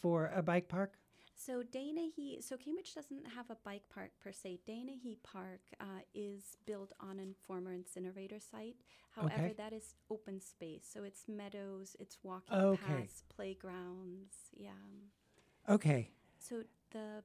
for 0.00 0.30
a 0.34 0.42
bike 0.42 0.68
park? 0.68 0.92
So 1.36 1.62
Danehy, 1.62 2.42
so 2.42 2.56
Cambridge 2.56 2.94
doesn't 2.94 3.26
have 3.28 3.50
a 3.50 3.56
bike 3.64 3.88
park 3.92 4.10
per 4.22 4.32
se. 4.32 4.60
Danehy 4.66 5.18
Park 5.22 5.60
uh, 5.80 6.00
is 6.14 6.56
built 6.66 6.92
on 7.00 7.20
a 7.20 7.26
former 7.46 7.72
incinerator 7.72 8.40
site. 8.40 8.76
However, 9.10 9.48
Okay. 9.48 9.54
that 9.56 9.72
is 9.72 9.94
open 10.10 10.40
space, 10.40 10.86
so 10.92 11.04
it's 11.04 11.28
meadows, 11.28 11.96
it's 12.00 12.18
walking 12.22 12.56
Okay. 12.64 12.72
paths, 12.72 13.22
playgrounds. 13.28 14.50
Yeah. 14.56 14.70
Okay. 15.68 16.10
So 16.38 16.64
the 16.90 17.22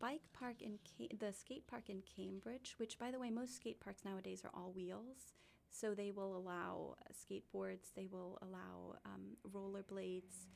bike 0.00 0.22
park 0.32 0.60
in 0.62 0.78
Ca- 0.84 1.16
the 1.18 1.32
skate 1.32 1.66
park 1.66 1.88
in 1.90 2.02
Cambridge, 2.02 2.74
which 2.78 2.98
by 2.98 3.10
the 3.10 3.18
way, 3.18 3.30
most 3.30 3.56
skate 3.56 3.80
parks 3.80 4.04
nowadays 4.04 4.42
are 4.44 4.50
all 4.54 4.72
wheels. 4.72 5.34
So 5.70 5.94
they 5.94 6.10
will 6.12 6.36
allow 6.36 6.96
skateboards, 7.12 7.92
they 7.94 8.06
will 8.06 8.38
allow 8.42 8.96
um, 9.04 9.36
rollerblades, 9.50 10.46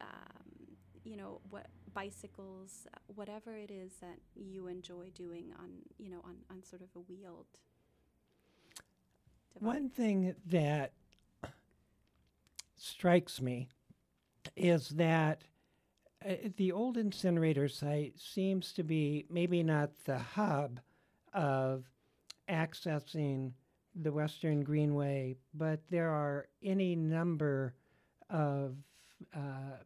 um, 0.00 0.61
you 1.04 1.16
know, 1.16 1.40
what 1.50 1.66
bicycles, 1.94 2.86
whatever 3.06 3.54
it 3.54 3.70
is 3.70 3.92
that 4.00 4.18
you 4.34 4.66
enjoy 4.66 5.10
doing 5.14 5.52
on, 5.58 5.70
you 5.98 6.10
know, 6.10 6.20
on, 6.24 6.36
on 6.50 6.62
sort 6.62 6.82
of 6.82 6.88
a 6.96 7.00
wheeled. 7.00 7.46
Device. 9.52 9.66
One 9.66 9.88
thing 9.88 10.34
that 10.46 10.92
strikes 12.76 13.40
me 13.40 13.68
is 14.56 14.90
that 14.90 15.42
uh, 16.26 16.34
the 16.56 16.72
old 16.72 16.96
incinerator 16.96 17.68
site 17.68 18.14
seems 18.18 18.72
to 18.72 18.82
be 18.82 19.26
maybe 19.30 19.62
not 19.62 19.90
the 20.04 20.18
hub 20.18 20.80
of 21.32 21.84
accessing 22.48 23.52
the 23.94 24.12
Western 24.12 24.62
Greenway, 24.62 25.36
but 25.54 25.80
there 25.90 26.10
are 26.10 26.48
any 26.62 26.96
number 26.96 27.74
of 28.30 28.76
uh, 29.34 29.78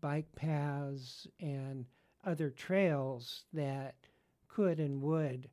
bike 0.00 0.34
paths 0.36 1.26
and 1.40 1.86
other 2.24 2.50
trails 2.50 3.44
that 3.52 3.94
could 4.48 4.78
and 4.80 5.02
would 5.02 5.48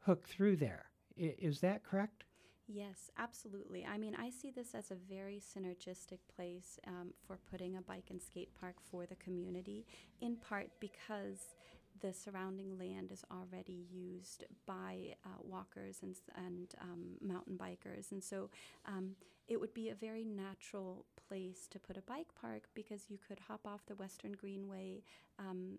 hook 0.00 0.26
through 0.28 0.56
there. 0.56 0.86
I- 1.18 1.34
is 1.38 1.60
that 1.60 1.82
correct? 1.84 2.24
Yes, 2.66 3.10
absolutely. 3.18 3.84
I 3.84 3.98
mean, 3.98 4.14
I 4.16 4.30
see 4.30 4.50
this 4.50 4.74
as 4.74 4.90
a 4.90 4.94
very 4.94 5.38
synergistic 5.40 6.20
place 6.34 6.78
um, 6.86 7.12
for 7.26 7.38
putting 7.50 7.76
a 7.76 7.82
bike 7.82 8.06
and 8.10 8.22
skate 8.22 8.54
park 8.58 8.76
for 8.90 9.04
the 9.04 9.16
community, 9.16 9.84
in 10.22 10.36
part 10.36 10.68
because 10.80 11.54
the 12.00 12.12
surrounding 12.12 12.78
land 12.78 13.10
is 13.12 13.24
already 13.30 13.86
used 13.90 14.44
by 14.66 15.14
uh, 15.24 15.28
walkers 15.42 15.98
and, 16.02 16.16
and 16.36 16.74
um, 16.80 17.16
mountain 17.20 17.56
bikers. 17.56 18.12
And 18.12 18.22
so 18.22 18.50
um, 18.86 19.12
it 19.48 19.60
would 19.60 19.74
be 19.74 19.90
a 19.90 19.94
very 19.94 20.24
natural 20.24 21.04
place 21.28 21.66
to 21.70 21.78
put 21.78 21.96
a 21.96 22.02
bike 22.02 22.28
park 22.40 22.64
because 22.74 23.04
you 23.08 23.18
could 23.26 23.38
hop 23.48 23.60
off 23.66 23.86
the 23.86 23.94
Western 23.94 24.32
Greenway. 24.32 25.02
Um, 25.38 25.78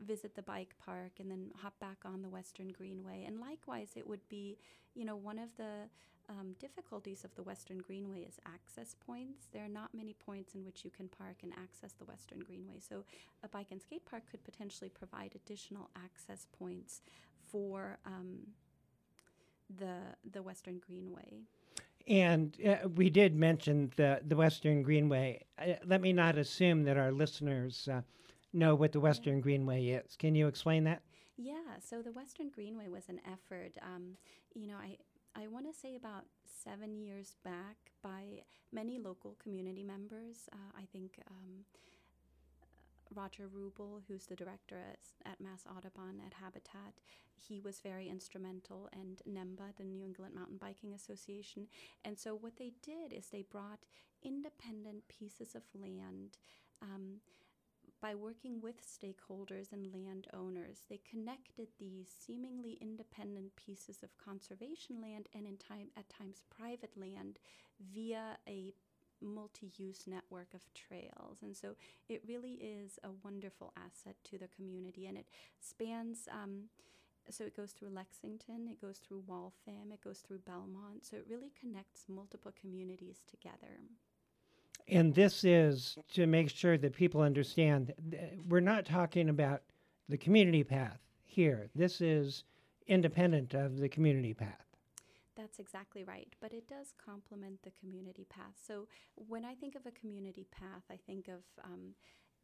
visit 0.00 0.34
the 0.34 0.42
bike 0.42 0.74
park 0.84 1.12
and 1.20 1.30
then 1.30 1.50
hop 1.60 1.78
back 1.80 1.98
on 2.04 2.22
the 2.22 2.28
Western 2.28 2.68
Greenway. 2.68 3.24
And 3.26 3.40
likewise, 3.40 3.90
it 3.96 4.06
would 4.06 4.26
be, 4.28 4.58
you 4.94 5.04
know, 5.04 5.16
one 5.16 5.38
of 5.38 5.48
the 5.56 5.88
um, 6.28 6.54
difficulties 6.58 7.24
of 7.24 7.34
the 7.34 7.42
Western 7.42 7.78
Greenway 7.78 8.20
is 8.20 8.38
access 8.46 8.96
points. 9.06 9.48
There 9.52 9.64
are 9.64 9.68
not 9.68 9.94
many 9.94 10.14
points 10.14 10.54
in 10.54 10.64
which 10.64 10.84
you 10.84 10.90
can 10.90 11.08
park 11.08 11.36
and 11.42 11.52
access 11.52 11.92
the 11.92 12.04
Western 12.04 12.40
Greenway. 12.40 12.80
So, 12.80 13.04
a 13.42 13.48
bike 13.48 13.68
and 13.70 13.80
skate 13.80 14.06
park 14.06 14.22
could 14.30 14.42
potentially 14.44 14.90
provide 14.90 15.32
additional 15.34 15.90
access 16.02 16.46
points 16.58 17.02
for 17.46 17.98
um, 18.06 18.38
the 19.78 19.98
the 20.32 20.42
Western 20.42 20.78
Greenway. 20.78 21.42
And 22.06 22.56
uh, 22.66 22.88
we 22.88 23.08
did 23.08 23.34
mention 23.34 23.90
the, 23.96 24.20
the 24.26 24.36
Western 24.36 24.82
Greenway. 24.82 25.42
Uh, 25.58 25.74
let 25.86 26.02
me 26.02 26.12
not 26.12 26.36
assume 26.36 26.84
that 26.84 26.98
our 26.98 27.10
listeners 27.10 27.88
uh, 27.90 28.02
know 28.54 28.74
what 28.74 28.92
the 28.92 29.00
Western 29.00 29.40
Greenway 29.40 29.86
is. 29.86 30.16
Can 30.16 30.34
you 30.34 30.46
explain 30.46 30.84
that? 30.84 31.02
Yeah, 31.36 31.78
so 31.80 32.00
the 32.00 32.12
Western 32.12 32.48
Greenway 32.50 32.88
was 32.88 33.08
an 33.08 33.20
effort. 33.26 33.72
Um, 33.82 34.16
you 34.54 34.68
know, 34.68 34.76
I 34.76 34.96
I 35.36 35.48
want 35.48 35.66
to 35.66 35.78
say 35.78 35.96
about 35.96 36.26
seven 36.62 36.96
years 36.96 37.34
back 37.44 37.76
by 38.02 38.42
many 38.72 38.98
local 38.98 39.36
community 39.42 39.82
members. 39.82 40.48
Uh, 40.52 40.70
I 40.78 40.84
think 40.92 41.18
um, 41.28 41.64
Roger 43.12 43.48
Wrubel, 43.48 44.02
who's 44.06 44.26
the 44.26 44.36
director 44.36 44.76
at, 44.76 45.30
at 45.30 45.40
Mass 45.40 45.64
Audubon 45.76 46.20
at 46.24 46.34
Habitat, 46.34 46.94
he 47.36 47.60
was 47.60 47.80
very 47.80 48.08
instrumental, 48.08 48.88
and 48.92 49.20
NEMBA, 49.28 49.76
the 49.76 49.84
New 49.84 50.02
England 50.02 50.34
Mountain 50.34 50.58
Biking 50.58 50.94
Association. 50.94 51.66
And 52.04 52.18
so 52.18 52.34
what 52.34 52.56
they 52.56 52.72
did 52.82 53.12
is 53.12 53.26
they 53.26 53.42
brought 53.42 53.80
independent 54.22 55.08
pieces 55.08 55.54
of 55.54 55.62
land. 55.74 56.38
Um, 56.80 57.20
by 58.04 58.14
working 58.14 58.60
with 58.60 58.74
stakeholders 58.84 59.72
and 59.72 59.90
landowners, 59.94 60.80
they 60.90 61.00
connected 61.10 61.68
these 61.78 62.06
seemingly 62.26 62.76
independent 62.82 63.56
pieces 63.56 64.02
of 64.02 64.18
conservation 64.22 65.00
land 65.00 65.26
and 65.34 65.46
in 65.46 65.56
time 65.56 65.88
at 65.96 66.06
times 66.10 66.42
private 66.54 66.90
land 66.98 67.38
via 67.94 68.36
a 68.46 68.74
multi-use 69.22 70.06
network 70.06 70.52
of 70.52 70.60
trails. 70.74 71.38
And 71.42 71.56
so 71.56 71.76
it 72.10 72.20
really 72.28 72.58
is 72.60 72.98
a 73.04 73.08
wonderful 73.24 73.72
asset 73.74 74.16
to 74.24 74.36
the 74.36 74.48
community 74.48 75.06
and 75.06 75.16
it 75.16 75.28
spans 75.58 76.28
um, 76.30 76.64
so 77.30 77.44
it 77.44 77.56
goes 77.56 77.72
through 77.72 77.88
Lexington, 77.88 78.68
it 78.70 78.82
goes 78.82 78.98
through 78.98 79.24
Waltham, 79.26 79.92
it 79.92 80.04
goes 80.04 80.18
through 80.18 80.40
Belmont. 80.40 81.06
So 81.06 81.16
it 81.16 81.24
really 81.26 81.52
connects 81.58 82.04
multiple 82.06 82.52
communities 82.60 83.22
together. 83.30 83.80
And 84.88 85.14
this 85.14 85.44
is 85.44 85.96
to 86.12 86.26
make 86.26 86.50
sure 86.50 86.76
that 86.76 86.94
people 86.94 87.22
understand 87.22 87.92
th- 88.10 88.22
we're 88.48 88.60
not 88.60 88.84
talking 88.84 89.28
about 89.28 89.62
the 90.08 90.18
community 90.18 90.62
path 90.62 90.98
here. 91.24 91.68
This 91.74 92.00
is 92.00 92.44
independent 92.86 93.54
of 93.54 93.78
the 93.78 93.88
community 93.88 94.34
path. 94.34 94.64
That's 95.36 95.58
exactly 95.58 96.04
right, 96.04 96.32
but 96.40 96.52
it 96.52 96.68
does 96.68 96.92
complement 97.04 97.62
the 97.62 97.72
community 97.80 98.26
path. 98.28 98.54
So 98.64 98.86
when 99.14 99.44
I 99.44 99.54
think 99.54 99.74
of 99.74 99.84
a 99.86 99.90
community 99.90 100.46
path, 100.52 100.84
I 100.90 100.96
think 101.06 101.28
of 101.28 101.40
um, 101.64 101.94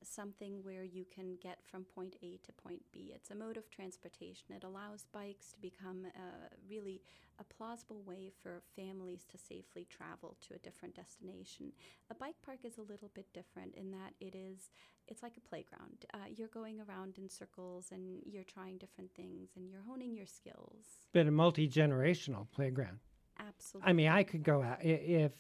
something 0.03 0.63
where 0.63 0.85
you 0.85 1.05
can 1.15 1.37
get 1.43 1.59
from 1.71 1.85
point 1.85 2.17
A 2.23 2.39
to 2.45 2.53
point 2.53 2.83
B. 2.93 3.13
It's 3.15 3.31
a 3.31 3.35
mode 3.35 3.57
of 3.57 3.71
transportation. 3.71 4.55
It 4.55 4.65
allows 4.65 5.07
bikes 5.13 5.53
to 5.53 5.61
become 5.61 6.07
uh, 6.17 6.49
really 6.69 7.01
a 7.39 7.45
plausible 7.45 8.03
way 8.03 8.31
for 8.43 8.63
families 8.77 9.25
to 9.31 9.39
safely 9.39 9.87
travel 9.89 10.37
to 10.43 10.55
a 10.55 10.59
different 10.59 10.95
destination. 10.95 11.73
A 12.11 12.15
bike 12.15 12.37
park 12.45 12.59
is 12.65 12.79
a 12.79 12.83
little 12.83 13.11
bit 13.15 13.27
different 13.33 13.75
in 13.75 13.91
that 13.93 14.15
it 14.21 14.35
is 14.35 14.71
it's 15.09 15.23
like 15.23 15.37
a 15.37 15.49
playground. 15.49 16.05
Uh, 16.15 16.19
you're 16.35 16.49
going 16.49 16.81
around 16.81 17.19
in 17.19 17.29
circles 17.29 17.89
and 17.91 18.21
you're 18.25 18.45
trying 18.45 18.79
different 18.79 19.11
things 19.15 19.51
and 19.57 19.69
you're 19.69 19.83
honing 19.87 20.15
your 20.15 20.27
skills. 20.27 20.85
But 21.13 21.27
a 21.27 21.31
multi 21.31 21.69
generational 21.69 22.47
playground. 22.55 23.01
Absolutely. 23.39 23.91
I 23.91 23.93
mean, 23.93 24.09
I 24.09 24.23
could 24.23 24.45
go 24.45 24.63
out 24.63 24.85
if 24.85 25.33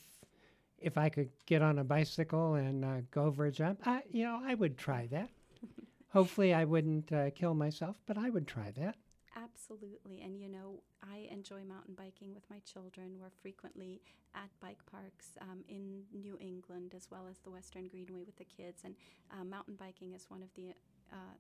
if 0.80 0.96
I 0.96 1.08
could 1.08 1.30
get 1.46 1.62
on 1.62 1.78
a 1.78 1.84
bicycle 1.84 2.54
and 2.54 2.84
uh, 2.84 3.00
go 3.10 3.24
over 3.24 3.46
a 3.46 3.52
jump. 3.52 3.80
I, 3.86 4.02
you 4.10 4.24
know, 4.24 4.40
I 4.44 4.54
would 4.54 4.78
try 4.78 5.06
that. 5.08 5.30
Hopefully, 6.12 6.54
I 6.54 6.64
wouldn't 6.64 7.12
uh, 7.12 7.30
kill 7.30 7.54
myself, 7.54 7.96
but 8.06 8.18
I 8.18 8.30
would 8.30 8.46
try 8.46 8.72
that. 8.76 8.96
Absolutely. 9.36 10.20
And 10.22 10.38
you 10.40 10.48
know, 10.48 10.82
I 11.02 11.28
enjoy 11.30 11.62
mountain 11.64 11.94
biking 11.96 12.34
with 12.34 12.42
my 12.50 12.58
children. 12.60 13.16
We're 13.20 13.30
frequently 13.42 14.00
at 14.34 14.48
bike 14.60 14.84
parks 14.90 15.38
um, 15.40 15.64
in 15.68 16.02
New 16.12 16.36
England 16.40 16.94
as 16.96 17.08
well 17.10 17.26
as 17.30 17.38
the 17.38 17.50
Western 17.50 17.86
Greenway 17.86 18.24
with 18.24 18.36
the 18.36 18.44
kids. 18.44 18.82
And 18.84 18.94
uh, 19.32 19.44
mountain 19.44 19.76
biking 19.78 20.14
is 20.14 20.26
one 20.28 20.42
of 20.42 20.48
the 20.54 20.70
uh, 21.12 21.34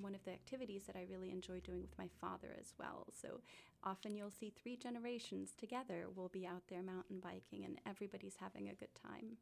one 0.00 0.14
of 0.14 0.24
the 0.24 0.32
activities 0.32 0.82
that 0.86 0.96
I 0.96 1.06
really 1.10 1.30
enjoy 1.30 1.60
doing 1.60 1.82
with 1.82 1.96
my 1.98 2.08
father 2.20 2.56
as 2.60 2.74
well. 2.78 3.06
So 3.12 3.40
often 3.84 4.16
you'll 4.16 4.30
see 4.30 4.50
three 4.50 4.76
generations 4.76 5.52
together 5.58 6.06
will 6.14 6.28
be 6.28 6.46
out 6.46 6.62
there 6.68 6.82
mountain 6.82 7.20
biking, 7.20 7.64
and 7.64 7.78
everybody's 7.86 8.36
having 8.40 8.68
a 8.68 8.74
good 8.74 8.94
time. 8.94 9.36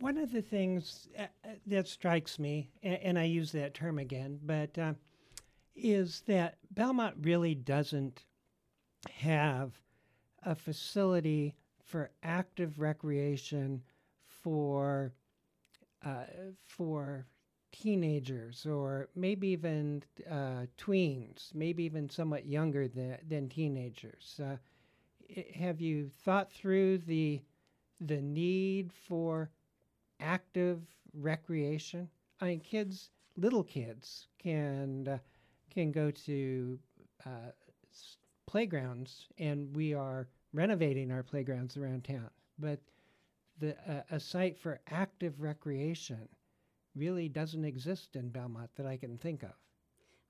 One 0.00 0.16
of 0.16 0.30
the 0.30 0.42
things 0.42 1.08
uh, 1.18 1.22
uh, 1.44 1.48
that 1.66 1.88
strikes 1.88 2.38
me, 2.38 2.70
and, 2.82 3.18
I 3.18 3.24
use 3.24 3.50
that 3.52 3.74
term 3.74 3.98
again, 3.98 4.38
but 4.44 4.78
uh, 4.78 4.94
is 5.74 6.22
that 6.26 6.58
Belmont 6.70 7.16
really 7.22 7.54
doesn't 7.54 8.24
have 9.10 9.72
a 10.44 10.54
facility 10.54 11.54
for 11.84 12.10
active 12.22 12.78
recreation 12.78 13.82
for 14.26 15.12
uh, 16.04 16.24
for 16.64 17.26
teenagers 17.72 18.66
or 18.66 19.08
maybe 19.14 19.48
even 19.48 20.02
uh, 20.30 20.66
tweens, 20.78 21.54
maybe 21.54 21.84
even 21.84 22.08
somewhat 22.08 22.46
younger 22.46 22.88
than, 22.88 23.18
than 23.28 23.48
teenagers. 23.48 24.40
Uh, 24.42 24.56
have 25.54 25.80
you 25.80 26.10
thought 26.24 26.52
through 26.52 26.98
the 26.98 27.40
the 28.00 28.20
need 28.20 28.92
for 28.92 29.50
active 30.20 30.82
recreation? 31.14 32.08
I 32.40 32.46
mean, 32.46 32.60
kids, 32.60 33.10
little 33.36 33.64
kids, 33.64 34.28
can 34.38 35.08
uh, 35.08 35.18
can 35.70 35.92
go 35.92 36.10
to 36.10 36.78
uh, 37.26 37.52
playgrounds, 38.46 39.28
and 39.38 39.74
we 39.76 39.94
are 39.94 40.28
renovating 40.52 41.10
our 41.12 41.22
playgrounds 41.22 41.76
around 41.76 42.04
town. 42.04 42.30
But 42.58 42.80
the 43.58 43.76
uh, 43.90 44.02
a 44.10 44.20
site 44.20 44.56
for 44.58 44.80
active 44.88 45.40
recreation 45.40 46.28
really 46.98 47.28
doesn't 47.28 47.64
exist 47.64 48.16
in 48.16 48.30
Belmont 48.30 48.70
that 48.76 48.86
I 48.86 48.96
can 48.96 49.18
think 49.18 49.42
of. 49.42 49.54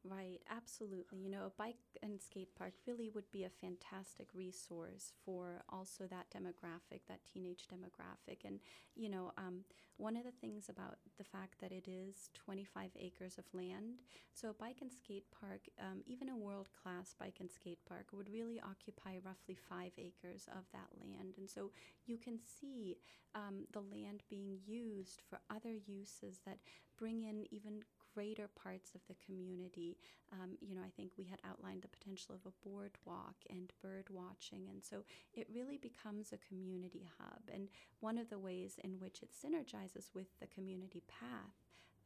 Right, 0.05 0.41
absolutely. 0.49 1.19
You 1.19 1.29
know, 1.29 1.45
a 1.47 1.51
bike 1.59 1.77
and 2.03 2.21
skate 2.23 2.55
park 2.55 2.73
really 2.87 3.11
would 3.11 3.31
be 3.33 3.45
a 3.45 3.51
fantastic 3.51 4.29
resource 4.33 5.13
for 5.25 5.63
also 5.69 6.05
that 6.07 6.31
demographic, 6.31 7.01
that 7.09 7.21
teenage 7.31 7.67
demographic. 7.67 8.45
And, 8.45 8.61
you 8.95 9.11
know, 9.11 9.33
um, 9.37 9.65
one 9.97 10.17
of 10.17 10.23
the 10.25 10.31
things 10.41 10.69
about 10.69 10.99
the 11.19 11.25
fact 11.25 11.57
that 11.61 11.73
it 11.73 11.89
is 11.89 12.31
25 12.33 12.91
acres 12.99 13.37
of 13.39 13.45
land, 13.53 13.99
so 14.33 14.51
a 14.51 14.55
bike 14.55 14.79
and 14.81 14.91
skate 14.93 15.25
park, 15.33 15.63
um, 15.81 16.03
even 16.07 16.29
a 16.29 16.37
world 16.37 16.69
class 16.81 17.15
bike 17.19 17.39
and 17.41 17.51
skate 17.51 17.81
park, 17.87 18.07
would 18.13 18.31
really 18.33 18.61
occupy 18.61 19.19
roughly 19.25 19.57
five 19.69 19.91
acres 19.99 20.47
of 20.57 20.65
that 20.73 20.89
land. 21.01 21.35
And 21.37 21.51
so 21.51 21.73
you 22.07 22.17
can 22.19 22.39
see 22.39 22.97
um, 23.35 23.67
the 23.73 23.81
land 23.81 24.23
being 24.31 24.59
used 24.65 25.23
for 25.29 25.41
other 25.51 25.73
uses 25.87 26.39
that 26.47 26.59
bring 26.97 27.25
in 27.25 27.45
even 27.53 27.83
greater 28.19 28.49
parts 28.61 28.91
of 28.97 29.01
the 29.07 29.15
community. 29.25 29.97
Um, 30.33 30.59
you 30.61 30.75
know, 30.75 30.83
I 30.85 30.91
think 30.97 31.13
we 31.17 31.25
had 31.25 31.39
outlined 31.49 31.83
the 31.83 31.97
potential 31.97 32.35
of 32.35 32.41
a 32.45 32.69
boardwalk 32.69 33.37
and 33.49 33.73
bird 33.81 34.09
watching, 34.11 34.67
and 34.69 34.83
so 34.85 35.05
it 35.33 35.47
really 35.55 35.79
becomes 35.79 36.33
a 36.33 36.49
community 36.49 37.09
hub. 37.17 37.43
And 37.55 37.69
one 38.01 38.19
of 38.19 38.29
the 38.29 38.39
ways 38.41 38.75
in 38.83 38.99
which 38.99 39.23
it 39.23 39.31
synergizes 39.31 40.11
with 40.15 40.27
the 40.41 40.49
community 40.49 41.05
path 41.07 41.55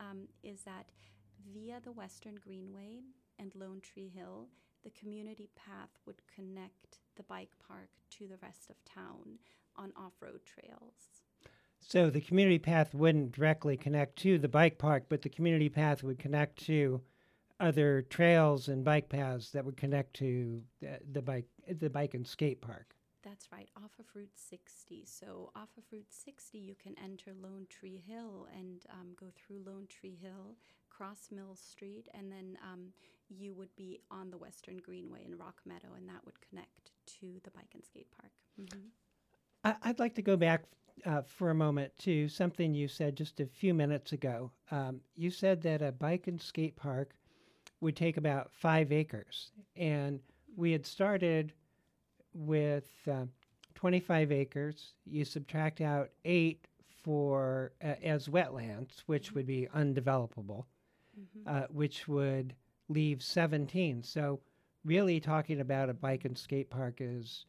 um, 0.01 0.29
is 0.43 0.65
that 0.65 0.93
via 1.51 1.81
the 1.83 1.93
Western 1.93 2.35
Greenway 2.35 3.01
and 3.39 3.55
Lone 3.55 3.81
Tree 3.81 4.13
Hill, 4.15 4.49
the 4.85 4.91
community 4.91 5.49
path 5.57 5.97
would 6.05 6.21
connect 6.35 6.99
the 7.17 7.23
bike 7.23 7.57
park 7.67 7.89
to 8.11 8.29
the 8.29 8.39
rest 8.43 8.69
of 8.69 8.85
town 8.85 9.39
on 9.77 9.95
off 9.97 10.21
road 10.21 10.41
trails. 10.45 11.22
So 11.87 12.11
the 12.11 12.21
community 12.21 12.59
path 12.59 12.95
wouldn't 12.95 13.33
directly 13.33 13.77
connect 13.77 14.17
to 14.21 14.39
the 14.39 14.49
bike 14.49 14.79
park, 14.79 15.05
but 15.09 15.23
the 15.23 15.29
community 15.29 15.69
path 15.69 16.03
would 16.03 16.19
connect 16.19 16.65
to 16.67 17.03
other 17.61 18.03
trails 18.03 18.69
and 18.69 18.85
bike 18.85 19.09
paths 19.09 19.51
that 19.51 19.65
would 19.65 19.77
connect 19.77 20.15
to 20.15 20.63
the, 20.81 20.99
the 21.13 21.23
bike 21.23 21.47
the 21.69 21.91
bike 21.91 22.15
and 22.15 22.27
skate 22.27 22.61
park. 22.61 22.95
That's 23.23 23.47
right, 23.53 23.69
off 23.77 23.93
of 24.01 24.07
Route 24.15 24.35
60. 24.35 25.05
So, 25.07 25.53
off 25.55 25.69
of 25.79 25.85
Route 25.93 26.11
60, 26.11 26.59
you 26.59 26.75
can 26.75 26.97
enter 27.03 27.33
Lone 27.41 27.67
Tree 27.71 28.03
Hill 28.05 28.49
and 28.53 28.85
um, 28.91 29.13
go 29.19 29.27
through 29.37 29.63
Lone 29.65 29.87
Tree 29.89 30.19
Hill, 30.21 30.57
cross 30.91 31.29
Mill 31.31 31.55
Street, 31.55 32.09
and 32.15 32.33
then 32.33 32.59
um, 32.65 32.89
you 33.29 33.55
would 33.55 33.75
be 33.77 34.01
on 34.11 34.31
the 34.31 34.39
Western 34.39 34.79
Greenway 34.79 35.25
in 35.25 35.39
Rock 35.39 35.61
Meadow, 35.65 35.95
and 35.97 36.09
that 36.09 36.25
would 36.25 36.41
connect 36.41 36.91
to 37.21 37.41
the 37.45 37.51
bike 37.53 37.71
and 37.75 37.85
skate 37.85 38.09
park. 38.11 38.33
Mm-hmm. 38.61 38.89
I, 39.65 39.77
would 39.87 40.01
like 40.01 40.17
to 40.17 40.23
go 40.23 40.37
back 40.37 40.65
uh, 41.07 41.23
for 41.23 41.51
a 41.51 41.55
moment 41.55 41.93
to 41.99 42.29
something 42.29 42.75
you 42.75 42.89
said 42.89 43.17
just 43.17 43.41
a 43.41 43.47
few 43.47 43.75
minutes 43.75 44.13
ago. 44.13 44.51
Um, 44.71 45.01
you 45.15 45.31
said 45.31 45.63
that 45.63 45.83
a 45.83 45.93
bike 45.93 46.27
and 46.27 46.41
skate 46.41 46.77
park 46.77 47.15
would 47.81 47.97
take 47.97 48.17
about 48.17 48.51
five 48.53 48.93
acres, 48.93 49.51
and 49.77 50.21
we 50.57 50.73
had 50.73 50.87
started 50.87 51.53
with 52.35 52.91
uh, 53.11 53.25
25 53.75 54.33
acres. 54.33 54.95
You 55.05 55.25
subtract 55.25 55.81
out 55.81 56.11
eight 56.25 56.69
for 57.03 57.73
uh, 57.83 57.95
as 58.03 58.29
wetlands, 58.29 59.01
which 59.07 59.33
would 59.33 59.47
be 59.47 59.69
undevelopable, 59.75 60.67
mm-hmm. 61.19 61.47
Uh, 61.47 61.63
which 61.69 62.07
would 62.07 62.55
leave 62.89 63.23
17. 63.23 64.03
So, 64.03 64.41
really, 64.85 65.21
talking 65.21 65.61
about 65.61 65.89
a 65.89 65.95
bike 65.95 66.25
and 66.25 66.39
skate 66.39 66.71
park 66.71 66.97
is 67.01 67.47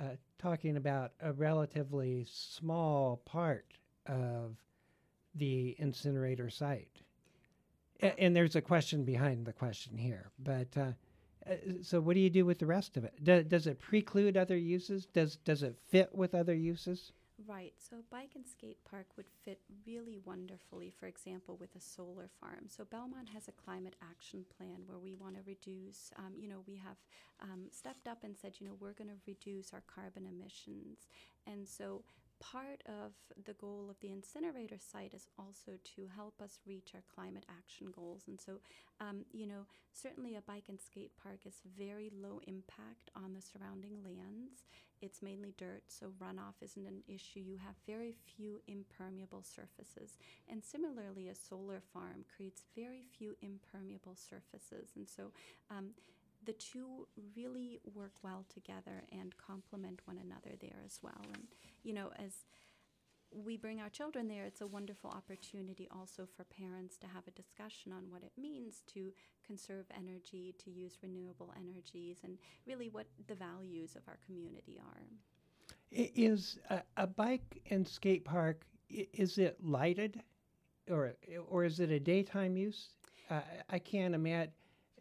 uh, 0.00 0.16
talking 0.38 0.76
about 0.76 1.12
a 1.20 1.32
relatively 1.32 2.26
small 2.28 3.18
part 3.24 3.66
of 4.06 4.56
the 5.34 5.74
incinerator 5.78 6.50
site. 6.50 7.02
A- 8.02 8.18
and 8.20 8.34
there's 8.34 8.56
a 8.56 8.60
question 8.60 9.04
behind 9.04 9.46
the 9.46 9.52
question 9.52 9.96
here. 9.96 10.30
But 10.38 10.76
uh, 10.76 10.92
uh, 11.48 11.54
so, 11.82 12.00
what 12.00 12.14
do 12.14 12.20
you 12.20 12.30
do 12.30 12.44
with 12.44 12.58
the 12.58 12.66
rest 12.66 12.96
of 12.96 13.04
it? 13.04 13.12
Do, 13.22 13.42
does 13.42 13.66
it 13.66 13.80
preclude 13.80 14.36
other 14.36 14.56
uses? 14.56 15.06
Does 15.06 15.36
does 15.36 15.62
it 15.62 15.76
fit 15.88 16.14
with 16.14 16.34
other 16.34 16.54
uses? 16.54 17.12
Right. 17.46 17.72
So, 17.78 18.04
bike 18.10 18.32
and 18.34 18.46
skate 18.46 18.84
park 18.84 19.06
would 19.16 19.30
fit 19.42 19.60
really 19.86 20.18
wonderfully, 20.22 20.90
for 20.90 21.06
example, 21.06 21.56
with 21.58 21.74
a 21.74 21.80
solar 21.80 22.28
farm. 22.40 22.66
So, 22.68 22.84
Belmont 22.84 23.30
has 23.30 23.48
a 23.48 23.52
climate 23.52 23.96
action 24.02 24.44
plan 24.56 24.82
where 24.86 24.98
we 24.98 25.14
want 25.14 25.36
to 25.36 25.40
reduce, 25.46 26.10
um, 26.18 26.34
you 26.38 26.46
know, 26.46 26.62
we 26.66 26.76
have 26.76 26.96
um, 27.40 27.68
stepped 27.70 28.06
up 28.06 28.22
and 28.22 28.36
said, 28.36 28.56
you 28.60 28.66
know, 28.66 28.76
we're 28.78 28.92
going 28.92 29.08
to 29.08 29.16
reduce 29.26 29.72
our 29.72 29.82
carbon 29.86 30.26
emissions. 30.26 31.08
And 31.46 31.66
so, 31.66 32.04
part 32.42 32.82
of 32.86 33.12
the 33.46 33.54
goal 33.54 33.86
of 33.88 33.98
the 34.00 34.10
incinerator 34.10 34.78
site 34.78 35.14
is 35.14 35.28
also 35.38 35.72
to 35.94 36.08
help 36.14 36.42
us 36.42 36.58
reach 36.66 36.90
our 36.94 37.02
climate 37.14 37.46
action 37.48 37.88
goals. 37.94 38.24
And 38.26 38.40
so, 38.40 38.58
um, 39.00 39.24
you 39.32 39.46
know, 39.46 39.66
certainly 39.92 40.34
a 40.34 40.42
bike 40.42 40.64
and 40.68 40.80
skate 40.80 41.12
park 41.22 41.40
is 41.46 41.62
very 41.78 42.10
low 42.12 42.40
impact 42.46 43.10
on 43.14 43.32
the 43.34 43.40
surrounding 43.40 44.02
lands. 44.04 44.64
It's 45.00 45.22
mainly 45.22 45.54
dirt, 45.56 45.84
so 45.88 46.12
runoff 46.20 46.62
isn't 46.62 46.86
an 46.86 47.02
issue. 47.08 47.40
You 47.40 47.58
have 47.58 47.74
very 47.86 48.14
few 48.36 48.60
impermeable 48.66 49.42
surfaces. 49.42 50.18
And 50.48 50.62
similarly, 50.64 51.28
a 51.28 51.34
solar 51.34 51.80
farm 51.92 52.24
creates 52.34 52.62
very 52.76 53.02
few 53.16 53.36
impermeable 53.40 54.16
surfaces. 54.16 54.90
And 54.96 55.08
so, 55.08 55.32
um, 55.70 55.90
the 56.44 56.52
two 56.54 57.06
really 57.36 57.80
work 57.94 58.14
well 58.22 58.44
together 58.52 59.04
and 59.12 59.36
complement 59.38 60.00
one 60.06 60.18
another 60.18 60.56
there 60.60 60.82
as 60.84 60.98
well. 61.02 61.22
And, 61.34 61.46
you 61.82 61.92
know, 61.92 62.10
as 62.18 62.32
we 63.34 63.56
bring 63.56 63.80
our 63.80 63.88
children 63.88 64.28
there, 64.28 64.44
it's 64.44 64.60
a 64.60 64.66
wonderful 64.66 65.10
opportunity 65.10 65.88
also 65.90 66.26
for 66.36 66.44
parents 66.44 66.98
to 66.98 67.06
have 67.06 67.26
a 67.26 67.30
discussion 67.30 67.92
on 67.92 68.10
what 68.10 68.22
it 68.22 68.32
means 68.36 68.82
to 68.92 69.12
conserve 69.46 69.86
energy, 69.96 70.54
to 70.62 70.70
use 70.70 70.98
renewable 71.02 71.52
energies, 71.56 72.18
and 72.24 72.36
really 72.66 72.88
what 72.88 73.06
the 73.28 73.34
values 73.34 73.96
of 73.96 74.02
our 74.06 74.18
community 74.26 74.78
are. 74.78 75.02
Is 75.90 76.58
a, 76.70 76.82
a 76.96 77.06
bike 77.06 77.62
and 77.70 77.86
skate 77.86 78.24
park, 78.24 78.64
is 78.90 79.38
it 79.38 79.56
lighted 79.62 80.20
or, 80.90 81.14
or 81.48 81.64
is 81.64 81.80
it 81.80 81.90
a 81.90 82.00
daytime 82.00 82.56
use? 82.56 82.88
Uh, 83.30 83.40
I 83.70 83.78
can't 83.78 84.14
imagine 84.14 84.52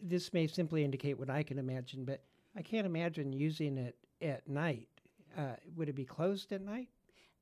this 0.02 0.34
may 0.34 0.48
simply 0.48 0.84
indicate 0.84 1.20
what 1.20 1.30
I 1.30 1.44
can 1.44 1.60
imagine, 1.60 2.06
but 2.06 2.24
I 2.56 2.62
can't 2.62 2.86
imagine 2.86 3.34
using 3.34 3.78
it 3.78 3.96
at 4.22 4.48
night. 4.48 4.88
Uh, 5.38 5.56
would 5.76 5.90
it 5.90 5.96
be 5.96 6.06
closed 6.06 6.52
at 6.52 6.62
night? 6.62 6.90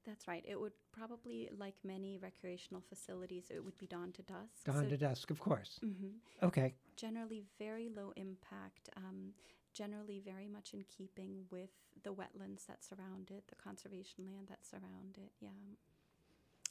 That's 0.06 0.28
right. 0.28 0.44
It 0.48 0.60
would 0.60 0.72
probably, 0.98 1.50
like 1.58 1.76
many 1.84 2.18
recreational 2.18 2.82
facilities, 2.88 3.46
it 3.50 3.64
would 3.64 3.78
be 3.78 3.86
dawn 3.86 4.12
to 4.14 4.22
dusk. 4.24 4.66
Dawn 4.66 4.84
so 4.84 4.90
to 4.90 4.98
dusk, 4.98 5.30
of 5.30 5.40
course. 5.40 5.80
Mm-hmm. 5.84 6.46
Okay. 6.46 6.74
Generally, 6.96 7.44
very 7.60 7.90
low 7.90 8.14
impact. 8.16 8.90
Um, 8.96 9.34
generally, 9.74 10.22
very 10.24 10.48
much 10.48 10.74
in 10.74 10.84
keeping 10.98 11.46
with 11.52 11.70
the 12.04 12.12
wetlands 12.12 12.66
that 12.68 12.84
surround 12.84 13.30
it, 13.30 13.44
the 13.50 13.56
conservation 13.56 14.26
land 14.26 14.48
that 14.48 14.66
surround 14.66 15.18
it. 15.18 15.32
Yeah. 15.42 15.50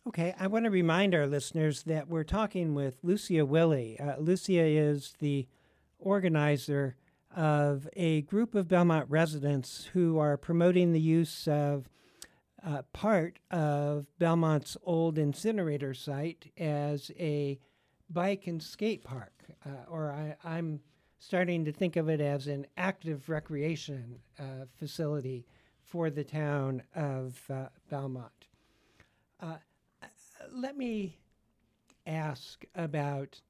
Okay, 0.06 0.34
I 0.38 0.46
want 0.46 0.64
to 0.64 0.70
remind 0.70 1.14
our 1.14 1.26
listeners 1.26 1.82
that 1.82 2.08
we're 2.08 2.24
talking 2.24 2.74
with 2.74 2.98
Lucia 3.02 3.44
Willie. 3.44 4.00
Uh, 4.00 4.16
Lucia 4.18 4.64
is 4.64 5.14
the 5.18 5.46
organizer 5.98 6.96
of 7.34 7.88
a 7.94 8.22
group 8.22 8.54
of 8.54 8.68
Belmont 8.68 9.06
residents 9.08 9.90
who 9.92 10.18
are 10.18 10.36
promoting 10.36 10.92
the 10.92 11.00
use 11.00 11.46
of 11.46 11.88
uh, 12.64 12.82
part 12.92 13.38
of 13.50 14.06
Belmont's 14.18 14.76
old 14.82 15.18
incinerator 15.18 15.94
site 15.94 16.50
as 16.58 17.10
a 17.18 17.58
bike 18.10 18.46
and 18.46 18.62
skate 18.62 19.04
park, 19.04 19.32
uh, 19.64 19.90
or 19.90 20.36
I, 20.44 20.58
am 20.58 20.80
starting 21.18 21.64
to 21.64 21.72
think 21.72 21.96
of 21.96 22.08
it 22.08 22.20
as 22.20 22.46
an 22.46 22.66
active 22.76 23.28
recreation 23.28 24.18
uh, 24.38 24.66
facility 24.78 25.46
for 25.82 26.10
the 26.10 26.24
town 26.24 26.82
of 26.94 27.40
uh, 27.50 27.66
Belmont. 27.90 28.48
Uh, 29.40 29.56
let 30.52 30.76
me 30.76 31.16
ask 32.06 32.64
about 32.74 33.40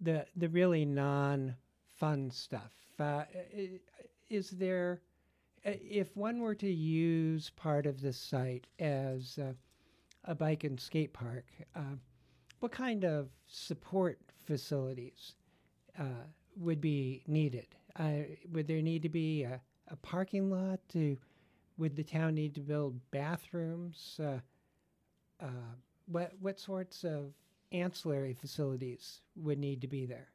the 0.00 0.26
the 0.36 0.48
really 0.48 0.84
non 0.84 1.54
fun 1.96 2.30
stuff. 2.30 2.79
Uh, 3.00 3.24
is 4.28 4.50
there, 4.50 5.00
if 5.64 6.16
one 6.16 6.40
were 6.40 6.54
to 6.54 6.70
use 6.70 7.50
part 7.56 7.86
of 7.86 8.00
this 8.00 8.16
site 8.16 8.66
as 8.78 9.38
uh, 9.38 9.52
a 10.24 10.34
bike 10.34 10.64
and 10.64 10.78
skate 10.78 11.12
park, 11.12 11.46
uh, 11.74 11.96
what 12.60 12.72
kind 12.72 13.04
of 13.04 13.28
support 13.46 14.18
facilities 14.46 15.34
uh, 15.98 16.24
would 16.56 16.80
be 16.80 17.22
needed? 17.26 17.66
Uh, 17.98 18.22
would 18.52 18.68
there 18.68 18.82
need 18.82 19.02
to 19.02 19.08
be 19.08 19.42
a, 19.42 19.60
a, 19.88 19.96
parking 19.96 20.50
lot? 20.50 20.78
To 20.90 21.16
would 21.78 21.96
the 21.96 22.04
town 22.04 22.34
need 22.34 22.54
to 22.54 22.60
build 22.60 23.00
bathrooms? 23.10 24.20
Uh, 24.22 25.46
what 26.06 26.32
what 26.40 26.60
sorts 26.60 27.02
of 27.02 27.32
ancillary 27.72 28.34
facilities 28.34 29.22
would 29.36 29.58
need 29.58 29.80
to 29.80 29.88
be 29.88 30.06
there? 30.06 30.28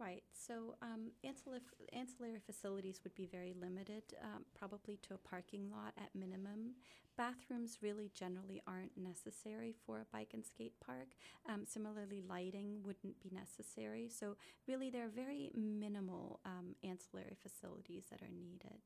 Right. 0.00 0.24
So 0.32 0.74
um, 0.82 1.12
ancillary, 1.22 1.60
ancillary 1.92 2.40
facilities 2.44 3.00
would 3.04 3.14
be 3.14 3.26
very 3.26 3.54
limited, 3.58 4.02
um, 4.22 4.44
probably 4.58 4.98
to 5.02 5.14
a 5.14 5.18
parking 5.18 5.70
lot 5.70 5.92
at 5.96 6.10
minimum. 6.14 6.74
Bathrooms 7.16 7.78
really 7.80 8.10
generally 8.12 8.60
aren't 8.66 8.96
necessary 8.96 9.72
for 9.86 10.00
a 10.00 10.06
bike 10.12 10.30
and 10.34 10.44
skate 10.44 10.74
park. 10.84 11.14
Um, 11.48 11.62
similarly, 11.64 12.22
lighting 12.28 12.82
wouldn't 12.84 13.20
be 13.20 13.30
necessary. 13.32 14.08
So, 14.08 14.36
really, 14.66 14.90
there 14.90 15.06
are 15.06 15.08
very 15.08 15.52
minimal 15.54 16.40
um, 16.44 16.74
ancillary 16.82 17.36
facilities 17.40 18.06
that 18.10 18.20
are 18.20 18.34
needed. 18.34 18.82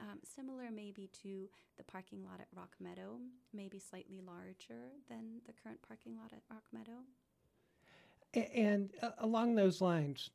Um, 0.00 0.20
similar 0.22 0.70
maybe 0.70 1.10
to 1.22 1.48
the 1.76 1.84
parking 1.84 2.22
lot 2.24 2.40
at 2.40 2.46
Rock 2.54 2.76
Meadow, 2.80 3.18
maybe 3.52 3.80
slightly 3.80 4.20
larger 4.24 4.92
than 5.08 5.40
the 5.46 5.52
current 5.52 5.80
parking 5.86 6.16
lot 6.16 6.32
at 6.32 6.42
Rock 6.48 6.64
Meadow. 6.72 7.02
And 8.54 8.90
uh, 9.02 9.10
along 9.18 9.56
those 9.56 9.80
lines, 9.80 10.30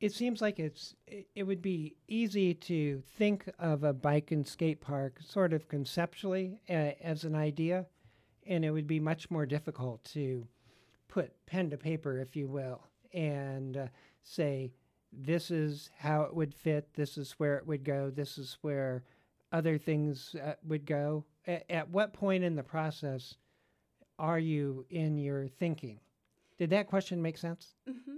it 0.00 0.12
seems 0.12 0.40
like 0.40 0.58
it's 0.60 0.94
it, 1.06 1.42
would 1.42 1.62
be 1.62 1.96
easy 2.06 2.54
to 2.54 3.02
think 3.16 3.50
of 3.58 3.82
a 3.82 3.92
bike 3.92 4.30
and 4.30 4.46
skate 4.46 4.80
park 4.80 5.18
sort 5.24 5.52
of 5.52 5.68
conceptually 5.68 6.60
uh, 6.70 6.92
as 7.02 7.24
an 7.24 7.34
idea, 7.34 7.86
and 8.46 8.64
it 8.64 8.70
would 8.70 8.86
be 8.86 9.00
much 9.00 9.30
more 9.30 9.46
difficult 9.46 10.04
to 10.04 10.46
put 11.08 11.32
pen 11.46 11.70
to 11.70 11.76
paper, 11.76 12.20
if 12.20 12.36
you 12.36 12.46
will, 12.46 12.84
and 13.12 13.76
uh, 13.76 13.86
say 14.22 14.70
this 15.12 15.50
is 15.50 15.90
how 15.98 16.22
it 16.22 16.34
would 16.34 16.54
fit, 16.54 16.88
this 16.94 17.18
is 17.18 17.32
where 17.32 17.56
it 17.56 17.66
would 17.66 17.82
go, 17.82 18.10
this 18.10 18.38
is 18.38 18.58
where 18.60 19.02
other 19.52 19.78
things 19.78 20.36
uh, 20.44 20.52
would 20.64 20.84
go. 20.84 21.24
A- 21.46 21.72
at 21.72 21.88
what 21.88 22.12
point 22.12 22.44
in 22.44 22.54
the 22.54 22.62
process 22.62 23.34
are 24.18 24.38
you 24.38 24.84
in 24.90 25.16
your 25.18 25.48
thinking? 25.48 25.98
Did 26.58 26.70
that 26.70 26.88
question 26.88 27.22
make 27.22 27.38
sense? 27.38 27.74
hmm 27.86 28.17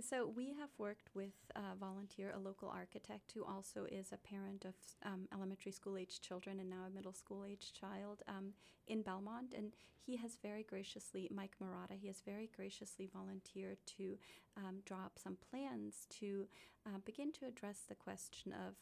so. 0.00 0.26
We 0.26 0.54
have 0.58 0.70
worked 0.78 1.08
with 1.14 1.34
a 1.56 1.74
volunteer, 1.78 2.32
a 2.34 2.38
local 2.38 2.68
architect 2.68 3.32
who 3.32 3.44
also 3.44 3.86
is 3.90 4.12
a 4.12 4.16
parent 4.16 4.64
of 4.64 4.74
um, 5.04 5.28
elementary 5.32 5.72
school 5.72 5.96
age 5.96 6.20
children 6.20 6.60
and 6.60 6.70
now 6.70 6.84
a 6.86 6.94
middle 6.94 7.12
school 7.12 7.44
age 7.44 7.72
child 7.72 8.22
um, 8.28 8.52
in 8.86 9.02
Belmont. 9.02 9.54
And 9.56 9.72
he 10.04 10.16
has 10.16 10.38
very 10.42 10.62
graciously, 10.62 11.28
Mike 11.34 11.56
Murata, 11.60 11.94
he 11.94 12.06
has 12.06 12.22
very 12.24 12.50
graciously 12.54 13.08
volunteered 13.12 13.78
to 13.98 14.18
um, 14.56 14.76
draw 14.84 15.04
up 15.04 15.18
some 15.22 15.36
plans 15.50 16.06
to 16.20 16.46
uh, 16.86 16.98
begin 17.04 17.32
to 17.32 17.46
address 17.46 17.82
the 17.88 17.94
question 17.94 18.52
of 18.52 18.74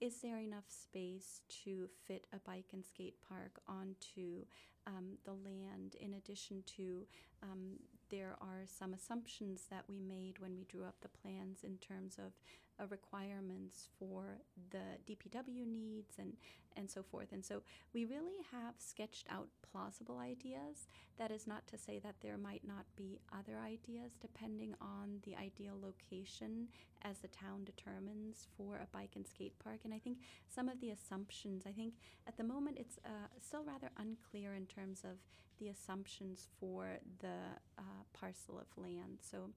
is 0.00 0.20
there 0.20 0.38
enough 0.38 0.68
space 0.68 1.40
to 1.48 1.88
fit 2.06 2.26
a 2.32 2.38
bike 2.40 2.70
and 2.72 2.84
skate 2.84 3.16
park 3.26 3.60
onto 3.68 4.44
um, 4.86 5.16
the 5.24 5.32
land 5.32 5.96
in 6.00 6.14
addition 6.14 6.62
to 6.76 7.06
um, 7.42 7.78
there 8.10 8.36
are 8.40 8.64
some 8.66 8.94
assumptions 8.94 9.62
that 9.70 9.84
we 9.88 10.00
made 10.00 10.38
when 10.38 10.56
we 10.56 10.64
drew 10.64 10.84
up 10.84 10.96
the 11.00 11.08
plans 11.08 11.64
in 11.64 11.78
terms 11.78 12.16
of 12.18 12.32
uh, 12.80 12.86
requirements 12.90 13.88
for 13.98 14.38
the 14.70 14.98
DPW 15.06 15.66
needs 15.66 16.14
and, 16.18 16.32
and 16.76 16.90
so 16.90 17.02
forth. 17.02 17.32
And 17.32 17.44
so 17.44 17.62
we 17.92 18.04
really 18.04 18.34
have 18.50 18.74
sketched 18.78 19.26
out 19.30 19.48
plausible 19.70 20.18
ideas. 20.18 20.88
That 21.18 21.30
is 21.30 21.46
not 21.46 21.66
to 21.68 21.78
say 21.78 22.00
that 22.00 22.16
there 22.20 22.36
might 22.36 22.66
not 22.66 22.86
be 22.96 23.20
other 23.32 23.58
ideas 23.58 24.12
depending 24.20 24.74
on 24.80 25.20
the 25.24 25.36
ideal 25.36 25.78
location 25.80 26.68
as 27.02 27.18
the 27.18 27.28
town 27.28 27.64
determines 27.64 28.48
for 28.56 28.76
a 28.76 28.88
bike 28.92 29.12
and 29.14 29.26
skate 29.26 29.58
park. 29.62 29.80
And 29.84 29.94
I 29.94 29.98
think 29.98 30.18
some 30.48 30.68
of 30.68 30.80
the 30.80 30.90
assumptions, 30.90 31.64
I 31.66 31.72
think 31.72 31.94
at 32.26 32.36
the 32.36 32.44
moment 32.44 32.78
it's 32.80 32.98
uh, 33.04 33.28
still 33.40 33.64
rather 33.64 33.90
unclear 33.98 34.54
in 34.54 34.66
terms 34.66 35.02
of 35.04 35.18
the 35.58 35.68
assumptions 35.68 36.48
for 36.58 36.98
the 37.20 37.38
uh, 37.78 37.82
parcel 38.12 38.58
of 38.58 38.66
land. 38.76 39.18
So, 39.20 39.50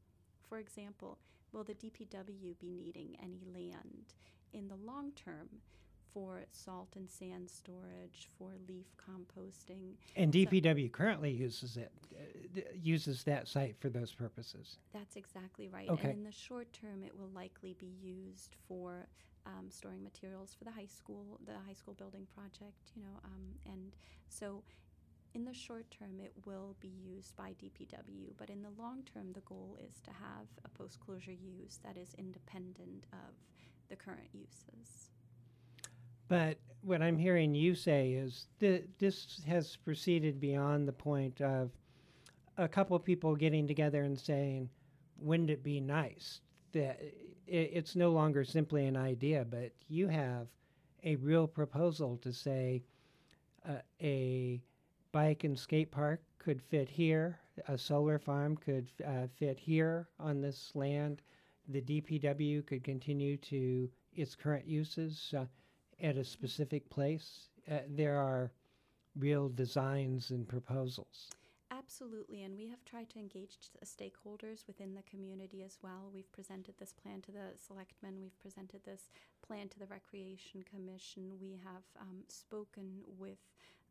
for 0.47 0.57
example, 0.57 1.17
will 1.51 1.63
the 1.63 1.73
DPW 1.73 2.57
be 2.59 2.71
needing 2.71 3.17
any 3.21 3.43
land 3.53 4.13
in 4.53 4.67
the 4.67 4.75
long 4.75 5.11
term 5.15 5.49
for 6.13 6.45
salt 6.51 6.89
and 6.95 7.09
sand 7.09 7.49
storage, 7.49 8.29
for 8.37 8.51
leaf 8.67 8.87
composting? 8.97 9.95
And 10.15 10.33
DPW 10.33 10.91
currently 10.91 11.31
uses 11.31 11.77
it, 11.77 11.91
uh, 12.15 12.61
uses 12.81 13.23
that 13.23 13.47
site 13.47 13.75
for 13.79 13.89
those 13.89 14.13
purposes. 14.13 14.77
That's 14.93 15.15
exactly 15.15 15.69
right. 15.69 15.89
Okay. 15.89 16.09
And 16.09 16.19
in 16.19 16.23
the 16.23 16.31
short 16.31 16.71
term, 16.73 17.03
it 17.03 17.17
will 17.17 17.29
likely 17.35 17.75
be 17.79 17.93
used 18.01 18.55
for 18.67 19.07
um, 19.45 19.69
storing 19.69 20.03
materials 20.03 20.55
for 20.57 20.65
the 20.65 20.71
high 20.71 20.87
school, 20.87 21.39
the 21.45 21.53
high 21.65 21.73
school 21.73 21.93
building 21.93 22.27
project, 22.35 22.91
you 22.95 23.01
know, 23.01 23.19
um, 23.23 23.55
and 23.65 23.95
so 24.29 24.63
in 25.33 25.45
the 25.45 25.53
short 25.53 25.85
term, 25.91 26.19
it 26.19 26.33
will 26.45 26.75
be 26.79 26.91
used 27.05 27.35
by 27.35 27.51
DPW, 27.51 28.33
but 28.37 28.49
in 28.49 28.61
the 28.61 28.71
long 28.77 29.03
term, 29.13 29.31
the 29.33 29.41
goal 29.41 29.77
is 29.87 29.99
to 30.01 30.11
have 30.11 30.47
a 30.65 30.69
post 30.69 30.99
closure 30.99 31.31
use 31.31 31.79
that 31.83 31.97
is 31.97 32.15
independent 32.17 33.05
of 33.13 33.35
the 33.89 33.95
current 33.95 34.29
uses. 34.33 35.11
But 36.27 36.57
what 36.81 37.01
I'm 37.01 37.17
hearing 37.17 37.55
you 37.55 37.75
say 37.75 38.11
is 38.11 38.47
that 38.59 38.99
this 38.99 39.41
has 39.47 39.77
proceeded 39.77 40.39
beyond 40.39 40.87
the 40.87 40.93
point 40.93 41.41
of 41.41 41.71
a 42.57 42.67
couple 42.67 42.95
of 42.95 43.03
people 43.03 43.35
getting 43.35 43.67
together 43.67 44.03
and 44.03 44.19
saying, 44.19 44.69
wouldn't 45.19 45.49
it 45.49 45.63
be 45.63 45.79
nice? 45.79 46.41
That 46.73 47.01
it's 47.47 47.95
no 47.95 48.11
longer 48.11 48.43
simply 48.43 48.85
an 48.85 48.97
idea, 48.97 49.45
but 49.49 49.71
you 49.87 50.07
have 50.07 50.47
a 51.03 51.15
real 51.17 51.47
proposal 51.47 52.17
to 52.17 52.33
say 52.33 52.83
uh, 53.67 53.75
a 54.01 54.61
bike 55.11 55.43
and 55.43 55.57
skate 55.57 55.91
park 55.91 56.21
could 56.39 56.61
fit 56.61 56.89
here, 56.89 57.39
a 57.67 57.77
solar 57.77 58.19
farm 58.19 58.55
could 58.57 58.87
uh, 59.05 59.27
fit 59.37 59.59
here 59.59 60.07
on 60.19 60.41
this 60.41 60.71
land, 60.75 61.21
the 61.67 61.81
DPW 61.81 62.65
could 62.65 62.83
continue 62.83 63.37
to 63.37 63.89
its 64.15 64.35
current 64.35 64.67
uses. 64.67 65.33
Uh, 65.37 65.45
at 66.01 66.17
a 66.17 66.23
specific 66.23 66.89
place. 66.89 67.49
Uh, 67.69 67.79
there 67.89 68.17
are 68.17 68.51
real 69.17 69.49
designs 69.49 70.31
and 70.31 70.47
proposals. 70.47 71.29
Absolutely, 71.71 72.43
and 72.43 72.57
we 72.57 72.67
have 72.67 72.83
tried 72.85 73.09
to 73.09 73.19
engage 73.19 73.57
t- 73.59 73.69
stakeholders 73.83 74.67
within 74.67 74.93
the 74.93 75.01
community 75.03 75.63
as 75.63 75.77
well. 75.81 76.09
We've 76.13 76.31
presented 76.31 76.75
this 76.77 76.93
plan 76.93 77.21
to 77.23 77.31
the 77.31 77.57
selectmen, 77.67 78.19
we've 78.21 78.39
presented 78.39 78.81
this 78.85 79.09
plan 79.45 79.67
to 79.69 79.79
the 79.79 79.85
Recreation 79.85 80.63
Commission. 80.63 81.33
We 81.41 81.59
have 81.63 81.83
um, 81.99 82.23
spoken 82.27 83.01
with 83.17 83.39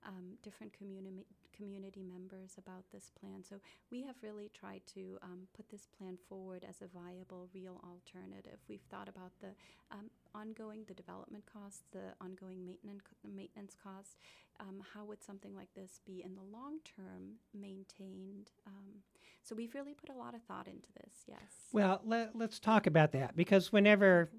um, 0.05 0.37
different 0.43 0.73
communi- 0.73 1.25
community 1.57 2.03
members 2.03 2.53
about 2.59 2.85
this 2.93 3.11
plan. 3.19 3.43
So 3.49 3.57
we 3.91 4.03
have 4.03 4.17
really 4.23 4.51
tried 4.53 4.83
to 4.95 5.19
um, 5.23 5.49
put 5.57 5.69
this 5.69 5.87
plan 5.99 6.19
forward 6.29 6.65
as 6.69 6.77
a 6.83 6.87
viable, 6.87 7.49
real 7.55 7.81
alternative. 7.85 8.59
We've 8.69 8.85
thought 8.91 9.09
about 9.09 9.33
the 9.41 9.49
um, 9.91 10.11
ongoing, 10.35 10.85
the 10.87 10.95
development 10.95 11.45
costs, 11.51 11.83
the 11.93 12.15
ongoing 12.21 12.65
maintenance 12.65 13.05
maintenance 13.25 13.75
costs. 13.83 14.17
Um, 14.59 14.83
how 14.95 15.05
would 15.05 15.23
something 15.23 15.55
like 15.55 15.73
this 15.75 16.01
be 16.07 16.23
in 16.25 16.35
the 16.35 16.43
long 16.43 16.79
term 16.97 17.37
maintained? 17.55 18.51
Um, 18.67 19.03
so 19.43 19.55
we've 19.55 19.75
really 19.75 19.95
put 19.95 20.09
a 20.09 20.19
lot 20.19 20.35
of 20.35 20.43
thought 20.43 20.67
into 20.67 20.89
this. 20.95 21.13
Yes. 21.27 21.39
Well, 21.73 22.01
let, 22.05 22.35
let's 22.35 22.59
talk 22.59 22.87
about 22.87 23.13
that 23.13 23.37
because 23.37 23.73
whenever 23.73 24.31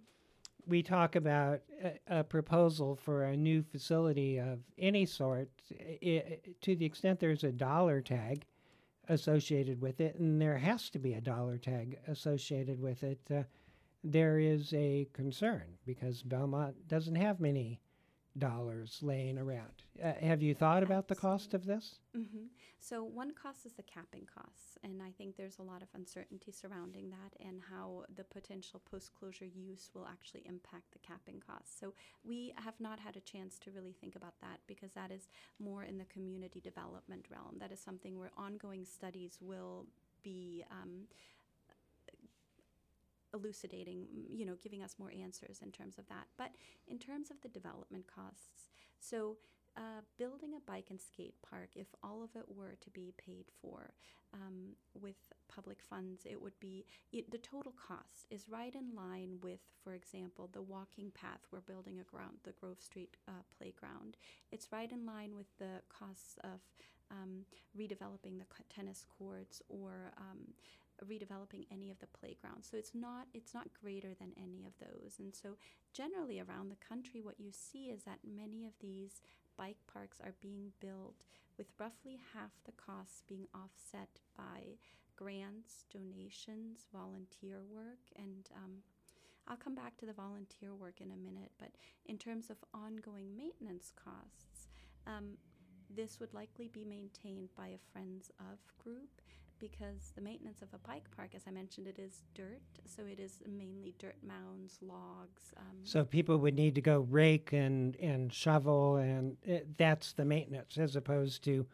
we 0.68 0.84
talk 0.84 1.16
about 1.16 1.62
a, 1.84 2.20
a 2.20 2.24
proposal 2.24 2.96
for 2.96 3.24
a 3.24 3.38
new 3.38 3.64
facility 3.64 4.38
of 4.38 4.60
any 4.78 5.06
sort, 5.06 5.50
i 5.72 5.98
i 6.04 6.40
to 6.62 6.76
the 6.76 6.86
extent 6.86 7.20
there's 7.20 7.44
a 7.44 7.52
dollar 7.52 8.02
tag 8.02 8.46
associated 9.10 9.82
with 9.82 10.02
it, 10.02 10.16
and 10.16 10.42
there 10.42 10.58
has 10.58 10.90
to 10.90 11.00
be 11.00 11.14
a 11.14 11.22
dollar 11.22 11.58
tag 11.58 11.98
associated 12.08 12.80
with 12.82 13.04
it, 13.04 13.20
uh, 13.34 13.44
there 14.04 14.40
is 14.40 14.74
a 14.74 15.08
concern 15.14 15.64
because 15.86 16.24
Belmont 16.24 16.88
doesn't 16.88 17.16
have 17.16 17.40
many 17.40 17.80
dollars 18.40 19.00
laying 19.02 19.38
around. 19.38 19.84
Uh, 20.04 20.14
have 20.22 20.42
you 20.42 20.54
thought 20.54 20.84
about 20.84 21.08
the 21.08 21.16
cost 21.16 21.54
of 21.54 21.66
this? 21.66 21.96
hmm 22.14 22.48
So 22.80 23.04
one 23.04 23.32
cost 23.34 23.66
is 23.66 23.74
the 23.74 23.84
capping 23.84 24.28
costs, 24.34 24.78
and 24.84 25.02
I 25.02 25.12
think 25.18 25.36
there's 25.36 25.60
a 25.60 25.64
lot 25.64 25.82
of 25.82 25.90
uncertainty 25.94 26.52
surrounding 26.52 27.10
that 27.10 27.34
and 27.46 27.60
how 27.70 28.06
the 28.16 28.24
potential 28.24 28.82
post-closure 28.90 29.46
use 29.46 29.90
will 29.94 30.08
actually 30.08 30.44
impact 30.46 30.92
the 30.94 31.00
capping 31.00 31.42
costs. 31.46 31.80
So 31.80 31.94
we 32.24 32.54
have 32.56 32.80
not 32.80 33.00
had 33.00 33.16
a 33.18 33.22
chance 33.22 33.58
to 33.60 33.72
really 33.72 33.94
think 34.00 34.16
about 34.16 34.36
that 34.42 34.60
because 34.68 34.92
that 34.94 35.12
is 35.12 35.30
more 35.60 35.84
in 35.84 35.98
the 35.98 36.06
community 36.06 36.60
development 36.62 37.26
realm. 37.32 37.58
That 37.60 37.72
is 37.72 37.80
something 37.80 38.18
where 38.20 38.32
ongoing 38.38 38.86
studies 38.86 39.38
will 39.42 39.88
be. 40.24 40.64
Um, 40.72 41.08
elucidating, 43.38 44.08
you 44.32 44.46
know, 44.46 44.56
giving 44.62 44.82
us 44.84 44.96
more 45.00 45.12
answers 45.12 45.60
in 45.64 45.72
terms 45.72 45.98
of 45.98 46.08
that. 46.08 46.28
But 46.38 46.52
in 46.88 46.98
terms 46.98 47.32
of 47.32 47.42
the 47.42 47.50
development 47.50 48.06
costs, 48.14 48.70
so 49.00 49.38
uh, 49.78 50.02
building 50.18 50.56
a 50.56 50.72
bike 50.72 50.88
and 50.90 51.00
skate 51.00 51.36
park, 51.48 51.70
if 51.76 51.88
all 52.04 52.24
of 52.24 52.36
it 52.36 52.46
were 52.56 52.76
to 52.82 52.90
be 52.90 53.14
paid 53.18 53.46
for 53.62 53.94
um, 54.34 54.74
with 55.00 55.16
public 55.48 55.78
funds, 55.84 56.22
it 56.26 56.42
would 56.42 56.60
be 56.60 56.84
it, 57.12 57.30
the 57.30 57.38
total 57.38 57.74
cost 57.88 58.26
is 58.32 58.50
right 58.50 58.74
in 58.74 58.96
line 58.96 59.38
with, 59.42 59.60
for 59.84 59.94
example, 59.94 60.50
the 60.52 60.62
walking 60.62 61.12
path 61.12 61.42
we're 61.52 61.60
building 61.60 62.00
a 62.00 62.04
ground, 62.04 62.38
the 62.44 62.54
Grove 62.54 62.82
Street 62.82 63.18
uh, 63.28 63.44
playground. 63.56 64.18
It's 64.52 64.72
right 64.72 64.92
in 64.92 65.06
line 65.06 65.36
with 65.36 65.48
the 65.60 65.82
costs 65.90 66.38
of 66.44 66.60
um, 67.12 67.46
redeveloping 67.78 68.40
the 68.40 68.46
tennis 68.74 69.06
courts 69.18 69.62
or 69.70 70.12
um, 70.18 70.40
redeveloping 71.06 71.66
any 71.72 71.92
of 71.92 72.00
the 72.00 72.08
playgrounds. 72.08 72.68
So 72.70 72.78
it's 72.78 72.96
not 72.96 73.28
it's 73.34 73.54
not 73.54 73.68
greater 73.80 74.14
than 74.20 74.32
any 74.38 74.66
of 74.66 74.74
those. 74.80 75.20
And 75.20 75.36
so 75.36 75.58
generally 75.94 76.40
around 76.40 76.70
the 76.70 76.88
country, 76.88 77.22
what 77.22 77.40
you 77.40 77.52
see 77.52 77.86
is 77.86 78.04
that 78.04 78.20
many 78.24 78.66
of 78.66 78.74
these 78.80 79.22
bike 79.58 79.78
parks 79.92 80.20
are 80.24 80.34
being 80.42 80.72
built 80.80 81.24
with 81.58 81.68
roughly 81.80 82.20
half 82.34 82.52
the 82.66 82.72
costs 82.72 83.24
being 83.28 83.48
offset 83.54 84.20
by 84.38 84.78
grants, 85.16 85.86
donations, 85.92 86.86
volunteer 86.94 87.62
work, 87.68 87.98
and 88.16 88.50
um, 88.56 88.78
I'll 89.48 89.58
come 89.58 89.74
back 89.76 89.98
to 89.98 90.06
the 90.06 90.14
volunteer 90.14 90.76
work 90.76 91.02
in 91.02 91.12
a 91.12 91.18
minute. 91.18 91.52
But 91.58 91.72
in 92.06 92.18
terms 92.18 92.50
of 92.50 92.58
ongoing 92.74 93.36
maintenance 93.36 93.92
costs, 93.96 94.68
um, 95.08 95.38
this 95.90 96.20
would 96.20 96.34
likely 96.34 96.68
be 96.68 96.84
maintained 96.84 97.50
by 97.56 97.68
a 97.68 97.92
Friends 97.92 98.32
of 98.40 98.60
group 98.84 99.22
because 99.60 100.12
the 100.16 100.22
maintenance 100.22 100.62
of 100.62 100.70
a 100.74 100.88
bike 100.88 101.06
park, 101.16 101.32
as 101.36 101.44
I 101.48 101.52
mentioned, 101.52 101.88
it 101.88 102.00
is 102.00 102.24
dirt, 102.34 102.62
so 102.86 103.04
it 103.04 103.20
is 103.20 103.40
mainly 103.48 103.94
dirt 104.00 104.18
mounds, 104.26 104.78
logs. 104.82 105.54
Um, 105.58 105.78
So 105.84 106.04
people 106.06 106.38
would 106.38 106.56
need 106.56 106.76
to 106.76 106.82
go 106.82 107.00
rake 107.10 107.54
and, 107.54 107.96
and 107.98 108.32
shovel, 108.34 108.98
and 108.98 109.38
it, 109.44 109.78
that's 109.78 110.14
the 110.14 110.26
maintenance 110.26 110.78
as 110.78 110.96
opposed 110.96 111.44
to 111.46 111.66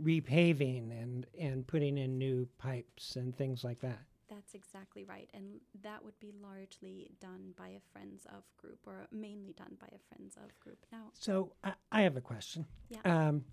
repaving 0.00 0.90
and, 0.90 1.26
and 1.38 1.66
putting 1.66 1.98
in 1.98 2.18
new 2.18 2.48
pipes 2.58 3.16
and 3.16 3.36
things 3.36 3.62
like 3.64 3.80
that. 3.80 3.98
That's 4.28 4.54
exactly 4.54 5.04
right. 5.04 5.28
And 5.34 5.60
that 5.82 6.02
would 6.02 6.18
be 6.18 6.32
largely 6.42 7.10
done 7.20 7.52
by 7.58 7.68
a 7.68 7.80
Friends 7.92 8.26
of 8.34 8.44
group 8.56 8.78
or 8.86 9.06
mainly 9.12 9.52
done 9.52 9.76
by 9.78 9.88
a 9.88 9.98
Friends 10.08 10.36
of 10.42 10.58
group. 10.60 10.78
Now, 10.90 11.10
So 11.12 11.52
I, 11.62 11.74
I 11.90 12.00
have 12.02 12.16
a 12.16 12.22
question. 12.22 12.64
Yeah. 12.88 13.00
Um, 13.04 13.44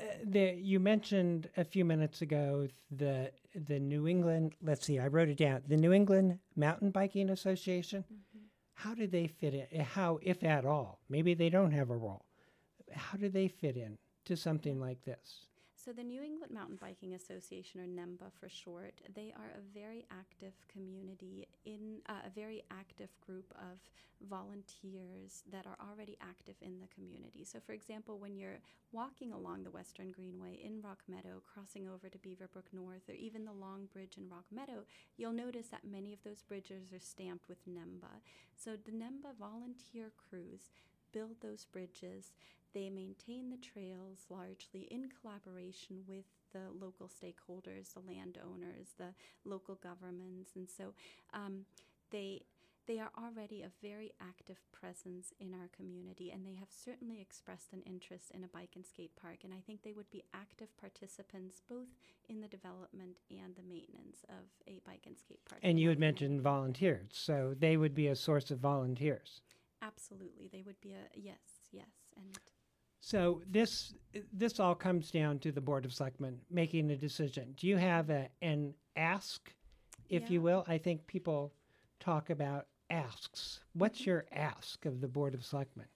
Uh, 0.00 0.04
the, 0.24 0.54
you 0.54 0.80
mentioned 0.80 1.48
a 1.56 1.64
few 1.64 1.84
minutes 1.84 2.22
ago 2.22 2.68
the 2.90 3.30
the 3.54 3.78
New 3.78 4.06
England. 4.06 4.54
Let's 4.62 4.86
see, 4.86 4.98
I 4.98 5.08
wrote 5.08 5.28
it 5.28 5.38
down. 5.38 5.62
The 5.66 5.76
New 5.76 5.92
England 5.92 6.38
Mountain 6.56 6.90
Biking 6.90 7.30
Association. 7.30 8.04
Mm-hmm. 8.04 8.44
How 8.74 8.94
do 8.94 9.06
they 9.06 9.26
fit 9.26 9.54
in? 9.54 9.80
Uh, 9.80 9.84
how, 9.84 10.18
if 10.22 10.42
at 10.42 10.64
all? 10.64 11.00
Maybe 11.08 11.34
they 11.34 11.50
don't 11.50 11.72
have 11.72 11.90
a 11.90 11.96
role. 11.96 12.24
How 12.92 13.18
do 13.18 13.28
they 13.28 13.48
fit 13.48 13.76
in 13.76 13.98
to 14.24 14.36
something 14.36 14.80
like 14.80 15.04
this? 15.04 15.46
So, 15.90 15.94
the 15.94 16.04
New 16.04 16.22
England 16.22 16.54
Mountain 16.54 16.78
Biking 16.80 17.14
Association, 17.14 17.80
or 17.80 17.84
NEMBA 17.84 18.30
for 18.38 18.48
short, 18.48 19.00
they 19.12 19.34
are 19.36 19.50
a 19.58 19.74
very 19.74 20.06
active 20.12 20.52
community 20.72 21.48
in 21.64 21.98
uh, 22.08 22.22
a 22.24 22.30
very 22.30 22.62
active 22.70 23.08
group 23.26 23.52
of 23.56 23.80
volunteers 24.28 25.42
that 25.50 25.66
are 25.66 25.76
already 25.84 26.16
active 26.22 26.54
in 26.62 26.78
the 26.78 26.86
community. 26.94 27.42
So, 27.42 27.58
for 27.58 27.72
example, 27.72 28.20
when 28.20 28.36
you're 28.36 28.60
walking 28.92 29.32
along 29.32 29.64
the 29.64 29.72
Western 29.72 30.12
Greenway 30.12 30.60
in 30.64 30.80
Rock 30.80 31.02
Meadow, 31.08 31.42
crossing 31.52 31.88
over 31.88 32.08
to 32.08 32.18
Beaverbrook 32.18 32.70
North, 32.72 33.08
or 33.08 33.14
even 33.14 33.44
the 33.44 33.52
Long 33.52 33.88
Bridge 33.92 34.16
in 34.16 34.28
Rock 34.28 34.44
Meadow, 34.52 34.84
you'll 35.16 35.32
notice 35.32 35.66
that 35.72 35.90
many 35.90 36.12
of 36.12 36.22
those 36.22 36.42
bridges 36.42 36.92
are 36.92 37.00
stamped 37.00 37.48
with 37.48 37.66
NEMBA. 37.66 38.22
So, 38.56 38.76
the 38.76 38.92
NEMBA 38.92 39.34
volunteer 39.40 40.12
crews 40.30 40.70
build 41.12 41.40
those 41.40 41.64
bridges. 41.64 42.32
They 42.72 42.88
maintain 42.90 43.50
the 43.50 43.56
trails 43.56 44.26
largely 44.28 44.82
in 44.90 45.08
collaboration 45.20 46.02
with 46.06 46.24
the 46.52 46.70
local 46.78 47.08
stakeholders, 47.08 47.92
the 47.94 48.00
landowners, 48.00 48.94
the 48.98 49.14
local 49.44 49.76
governments, 49.76 50.52
and 50.54 50.68
so 50.68 50.94
um, 51.32 51.64
they 52.10 52.42
they 52.86 52.98
are 52.98 53.10
already 53.16 53.62
a 53.62 53.70
very 53.82 54.10
active 54.20 54.58
presence 54.72 55.32
in 55.38 55.54
our 55.54 55.68
community, 55.76 56.30
and 56.32 56.44
they 56.44 56.54
have 56.54 56.70
certainly 56.70 57.20
expressed 57.20 57.72
an 57.72 57.82
interest 57.86 58.32
in 58.32 58.42
a 58.42 58.48
bike 58.48 58.70
and 58.74 58.84
skate 58.84 59.14
park. 59.14 59.38
And 59.44 59.52
I 59.52 59.60
think 59.64 59.82
they 59.82 59.92
would 59.92 60.10
be 60.10 60.24
active 60.34 60.76
participants 60.76 61.62
both 61.68 61.88
in 62.28 62.40
the 62.40 62.48
development 62.48 63.18
and 63.30 63.54
the 63.54 63.62
maintenance 63.62 64.24
of 64.28 64.44
a 64.66 64.80
bike 64.84 65.04
and 65.06 65.16
skate 65.16 65.44
park. 65.48 65.60
And 65.62 65.78
you 65.78 65.88
had 65.88 66.00
mentioned 66.00 66.40
volunteers, 66.40 67.10
so 67.12 67.54
they 67.56 67.76
would 67.76 67.94
be 67.94 68.08
a 68.08 68.16
source 68.16 68.50
of 68.50 68.58
volunteers. 68.58 69.42
absolutely 69.82 70.48
they 70.52 70.62
would 70.62 70.80
be 70.80 70.92
a 70.92 71.04
yes, 71.14 71.68
yes, 71.72 71.86
and 72.16 72.38
So 73.00 73.42
this 73.48 73.94
this 74.32 74.60
all 74.60 74.74
comes 74.74 75.10
down 75.10 75.38
to 75.40 75.52
the 75.52 75.60
board 75.60 75.84
of 75.84 75.92
selectmen 75.92 76.38
making 76.50 76.90
a 76.90 76.96
decision. 76.96 77.54
Do 77.56 77.66
you 77.66 77.76
have 77.76 78.10
a, 78.10 78.28
an 78.42 78.74
ask, 78.96 79.52
if 80.08 80.30
you 80.30 80.42
will? 80.42 80.64
I 80.66 80.78
think 80.78 81.06
people 81.06 81.52
talk 82.00 82.30
about 82.30 82.66
asks. 82.90 83.60
What's 83.72 84.04
your 84.04 84.26
ask 84.32 84.84
of 84.84 85.00
the 85.00 85.08
board 85.08 85.34
of 85.34 85.44
selectmen? 85.44 85.86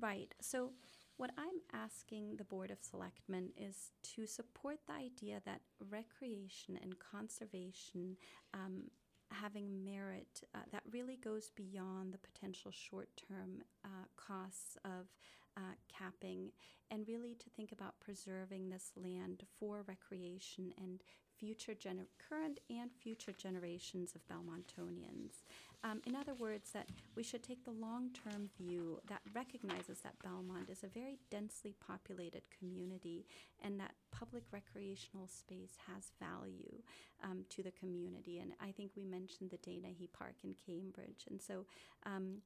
Right. 0.00 0.32
So, 0.40 0.70
what 1.16 1.32
I'm 1.36 1.60
asking 1.72 2.36
the 2.36 2.44
Board 2.44 2.70
of 2.70 2.78
Selectmen 2.80 3.48
is 3.56 3.90
to 4.14 4.24
support 4.24 4.78
the 4.86 4.92
idea 4.92 5.40
that 5.44 5.60
recreation 5.90 6.78
and 6.80 6.94
conservation 7.00 8.16
um, 8.54 8.84
having 9.32 9.84
merit 9.84 10.42
uh, 10.54 10.58
that 10.70 10.84
really 10.92 11.16
goes 11.16 11.50
beyond 11.56 12.14
the 12.14 12.18
potential 12.18 12.70
short 12.70 13.08
term 13.28 13.62
uh, 13.84 14.06
costs 14.16 14.78
of 14.84 15.08
uh, 15.58 15.74
capping 15.92 16.52
and 16.90 17.06
really 17.06 17.34
to 17.34 17.50
think 17.50 17.72
about 17.72 18.00
preserving 18.00 18.70
this 18.70 18.92
land 18.96 19.42
for 19.58 19.84
recreation 19.86 20.72
and 20.78 21.02
future 21.38 21.74
gener- 21.74 22.06
current 22.28 22.60
and 22.70 22.90
future 22.92 23.32
generations 23.32 24.14
of 24.14 24.26
Belmontonians. 24.26 25.42
Um, 25.84 26.00
in 26.06 26.16
other 26.16 26.34
words, 26.34 26.72
that 26.72 26.88
we 27.14 27.22
should 27.22 27.42
take 27.42 27.64
the 27.64 27.70
long 27.70 28.10
term 28.12 28.50
view 28.58 29.00
that 29.08 29.20
recognizes 29.34 30.00
that 30.00 30.18
Belmont 30.22 30.68
is 30.68 30.82
a 30.82 30.88
very 30.88 31.18
densely 31.30 31.74
populated 31.86 32.42
community 32.58 33.26
and 33.62 33.78
that 33.78 33.94
public 34.10 34.42
recreational 34.50 35.28
space 35.28 35.76
has 35.86 36.10
value 36.18 36.82
um, 37.22 37.44
to 37.50 37.62
the 37.62 37.70
community. 37.70 38.40
And 38.40 38.52
I 38.60 38.72
think 38.72 38.90
we 38.96 39.04
mentioned 39.04 39.50
the 39.50 39.58
Danehy 39.58 40.08
Park 40.12 40.34
in 40.42 40.56
Cambridge. 40.66 41.26
And 41.30 41.40
so, 41.40 41.64
um, 42.04 42.38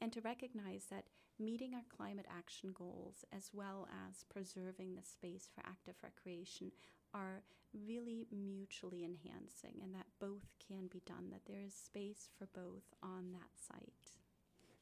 and 0.00 0.12
to 0.12 0.20
recognize 0.22 0.84
that 0.90 1.04
meeting 1.38 1.74
our 1.74 1.84
climate 1.96 2.26
action 2.30 2.70
goals 2.74 3.24
as 3.32 3.50
well 3.52 3.88
as 4.08 4.24
preserving 4.24 4.94
the 4.94 5.02
space 5.02 5.48
for 5.54 5.62
active 5.66 5.94
recreation 6.02 6.72
are 7.14 7.42
really 7.86 8.26
mutually 8.32 9.04
enhancing 9.04 9.80
and 9.82 9.94
that 9.94 10.06
both 10.20 10.46
can 10.66 10.86
be 10.86 11.02
done, 11.06 11.30
that 11.30 11.42
there 11.46 11.60
is 11.64 11.74
space 11.74 12.28
for 12.38 12.48
both 12.54 12.84
on 13.02 13.32
that 13.32 13.50
site. 13.56 14.12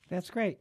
That's 0.08 0.30
great. 0.30 0.58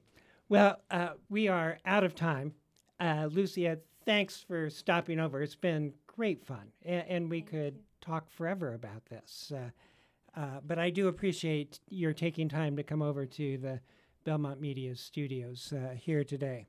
Well, 0.49 0.79
uh, 0.91 1.09
we 1.29 1.47
are 1.47 1.79
out 1.85 2.03
of 2.03 2.15
time. 2.15 2.53
Uh, 2.99 3.27
Lucia, 3.31 3.79
thanks 4.05 4.41
for 4.41 4.69
stopping 4.69 5.19
over. 5.19 5.41
It's 5.41 5.55
been 5.55 5.93
great 6.07 6.45
fun, 6.45 6.71
and, 6.83 7.03
and 7.07 7.29
we 7.29 7.41
Thank 7.41 7.51
could 7.51 7.75
you. 7.75 7.81
talk 8.01 8.29
forever 8.29 8.73
about 8.73 9.05
this. 9.05 9.51
Uh, 9.55 9.69
uh, 10.39 10.59
but 10.65 10.77
I 10.77 10.89
do 10.89 11.07
appreciate 11.07 11.79
your 11.89 12.13
taking 12.13 12.49
time 12.49 12.75
to 12.75 12.83
come 12.83 13.01
over 13.01 13.25
to 13.25 13.57
the 13.57 13.79
Belmont 14.25 14.59
Media 14.59 14.95
studios 14.95 15.71
uh, 15.71 15.93
here 15.93 16.23
today. 16.23 16.67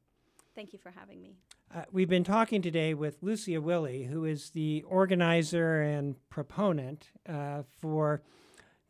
Thank 0.54 0.72
you 0.72 0.78
for 0.78 0.90
having 0.90 1.20
me. 1.20 1.36
Uh, 1.74 1.82
we've 1.90 2.08
been 2.08 2.22
talking 2.22 2.62
today 2.62 2.94
with 2.94 3.22
Lucia 3.22 3.60
Willie, 3.60 4.04
who 4.04 4.24
is 4.24 4.50
the 4.50 4.84
organizer 4.86 5.80
and 5.80 6.14
proponent 6.30 7.10
uh, 7.28 7.62
for 7.80 8.22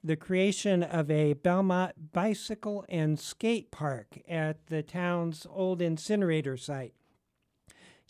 the 0.05 0.16
creation 0.16 0.83
of 0.83 1.11
a 1.11 1.33
Belmont 1.33 2.12
bicycle 2.12 2.85
and 2.88 3.18
skate 3.18 3.70
park 3.70 4.18
at 4.29 4.66
the 4.66 4.83
town's 4.83 5.46
old 5.48 5.81
incinerator 5.81 6.57
site. 6.57 6.92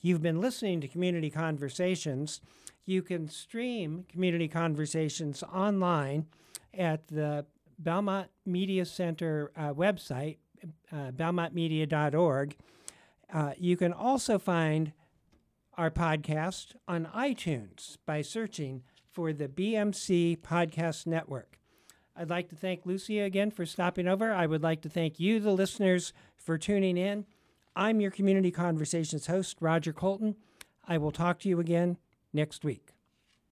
You've 0.00 0.22
been 0.22 0.40
listening 0.40 0.80
to 0.80 0.88
Community 0.88 1.30
Conversations. 1.30 2.40
You 2.84 3.02
can 3.02 3.28
stream 3.28 4.04
Community 4.08 4.48
Conversations 4.48 5.42
online 5.42 6.26
at 6.74 7.08
the 7.08 7.46
Belmont 7.78 8.28
Media 8.44 8.84
Center 8.84 9.52
uh, 9.56 9.72
website, 9.72 10.38
uh, 10.92 11.10
belmontmedia.org. 11.12 12.56
Uh, 13.32 13.52
you 13.58 13.76
can 13.76 13.92
also 13.92 14.38
find 14.38 14.92
our 15.76 15.90
podcast 15.90 16.74
on 16.88 17.06
iTunes 17.14 17.96
by 18.06 18.22
searching 18.22 18.82
for 19.10 19.32
the 19.32 19.48
BMC 19.48 20.38
Podcast 20.38 21.06
Network. 21.06 21.58
I'd 22.16 22.30
like 22.30 22.48
to 22.48 22.56
thank 22.56 22.86
Lucia 22.86 23.22
again 23.22 23.50
for 23.50 23.66
stopping 23.66 24.08
over. 24.08 24.32
I 24.32 24.46
would 24.46 24.62
like 24.62 24.80
to 24.82 24.88
thank 24.88 25.20
you, 25.20 25.38
the 25.38 25.52
listeners, 25.52 26.12
for 26.36 26.56
tuning 26.56 26.96
in. 26.96 27.26
I'm 27.74 28.00
your 28.00 28.10
Community 28.10 28.50
Conversations 28.50 29.26
host, 29.26 29.58
Roger 29.60 29.92
Colton. 29.92 30.36
I 30.88 30.96
will 30.96 31.12
talk 31.12 31.38
to 31.40 31.48
you 31.48 31.60
again 31.60 31.98
next 32.32 32.64
week. 32.64 32.95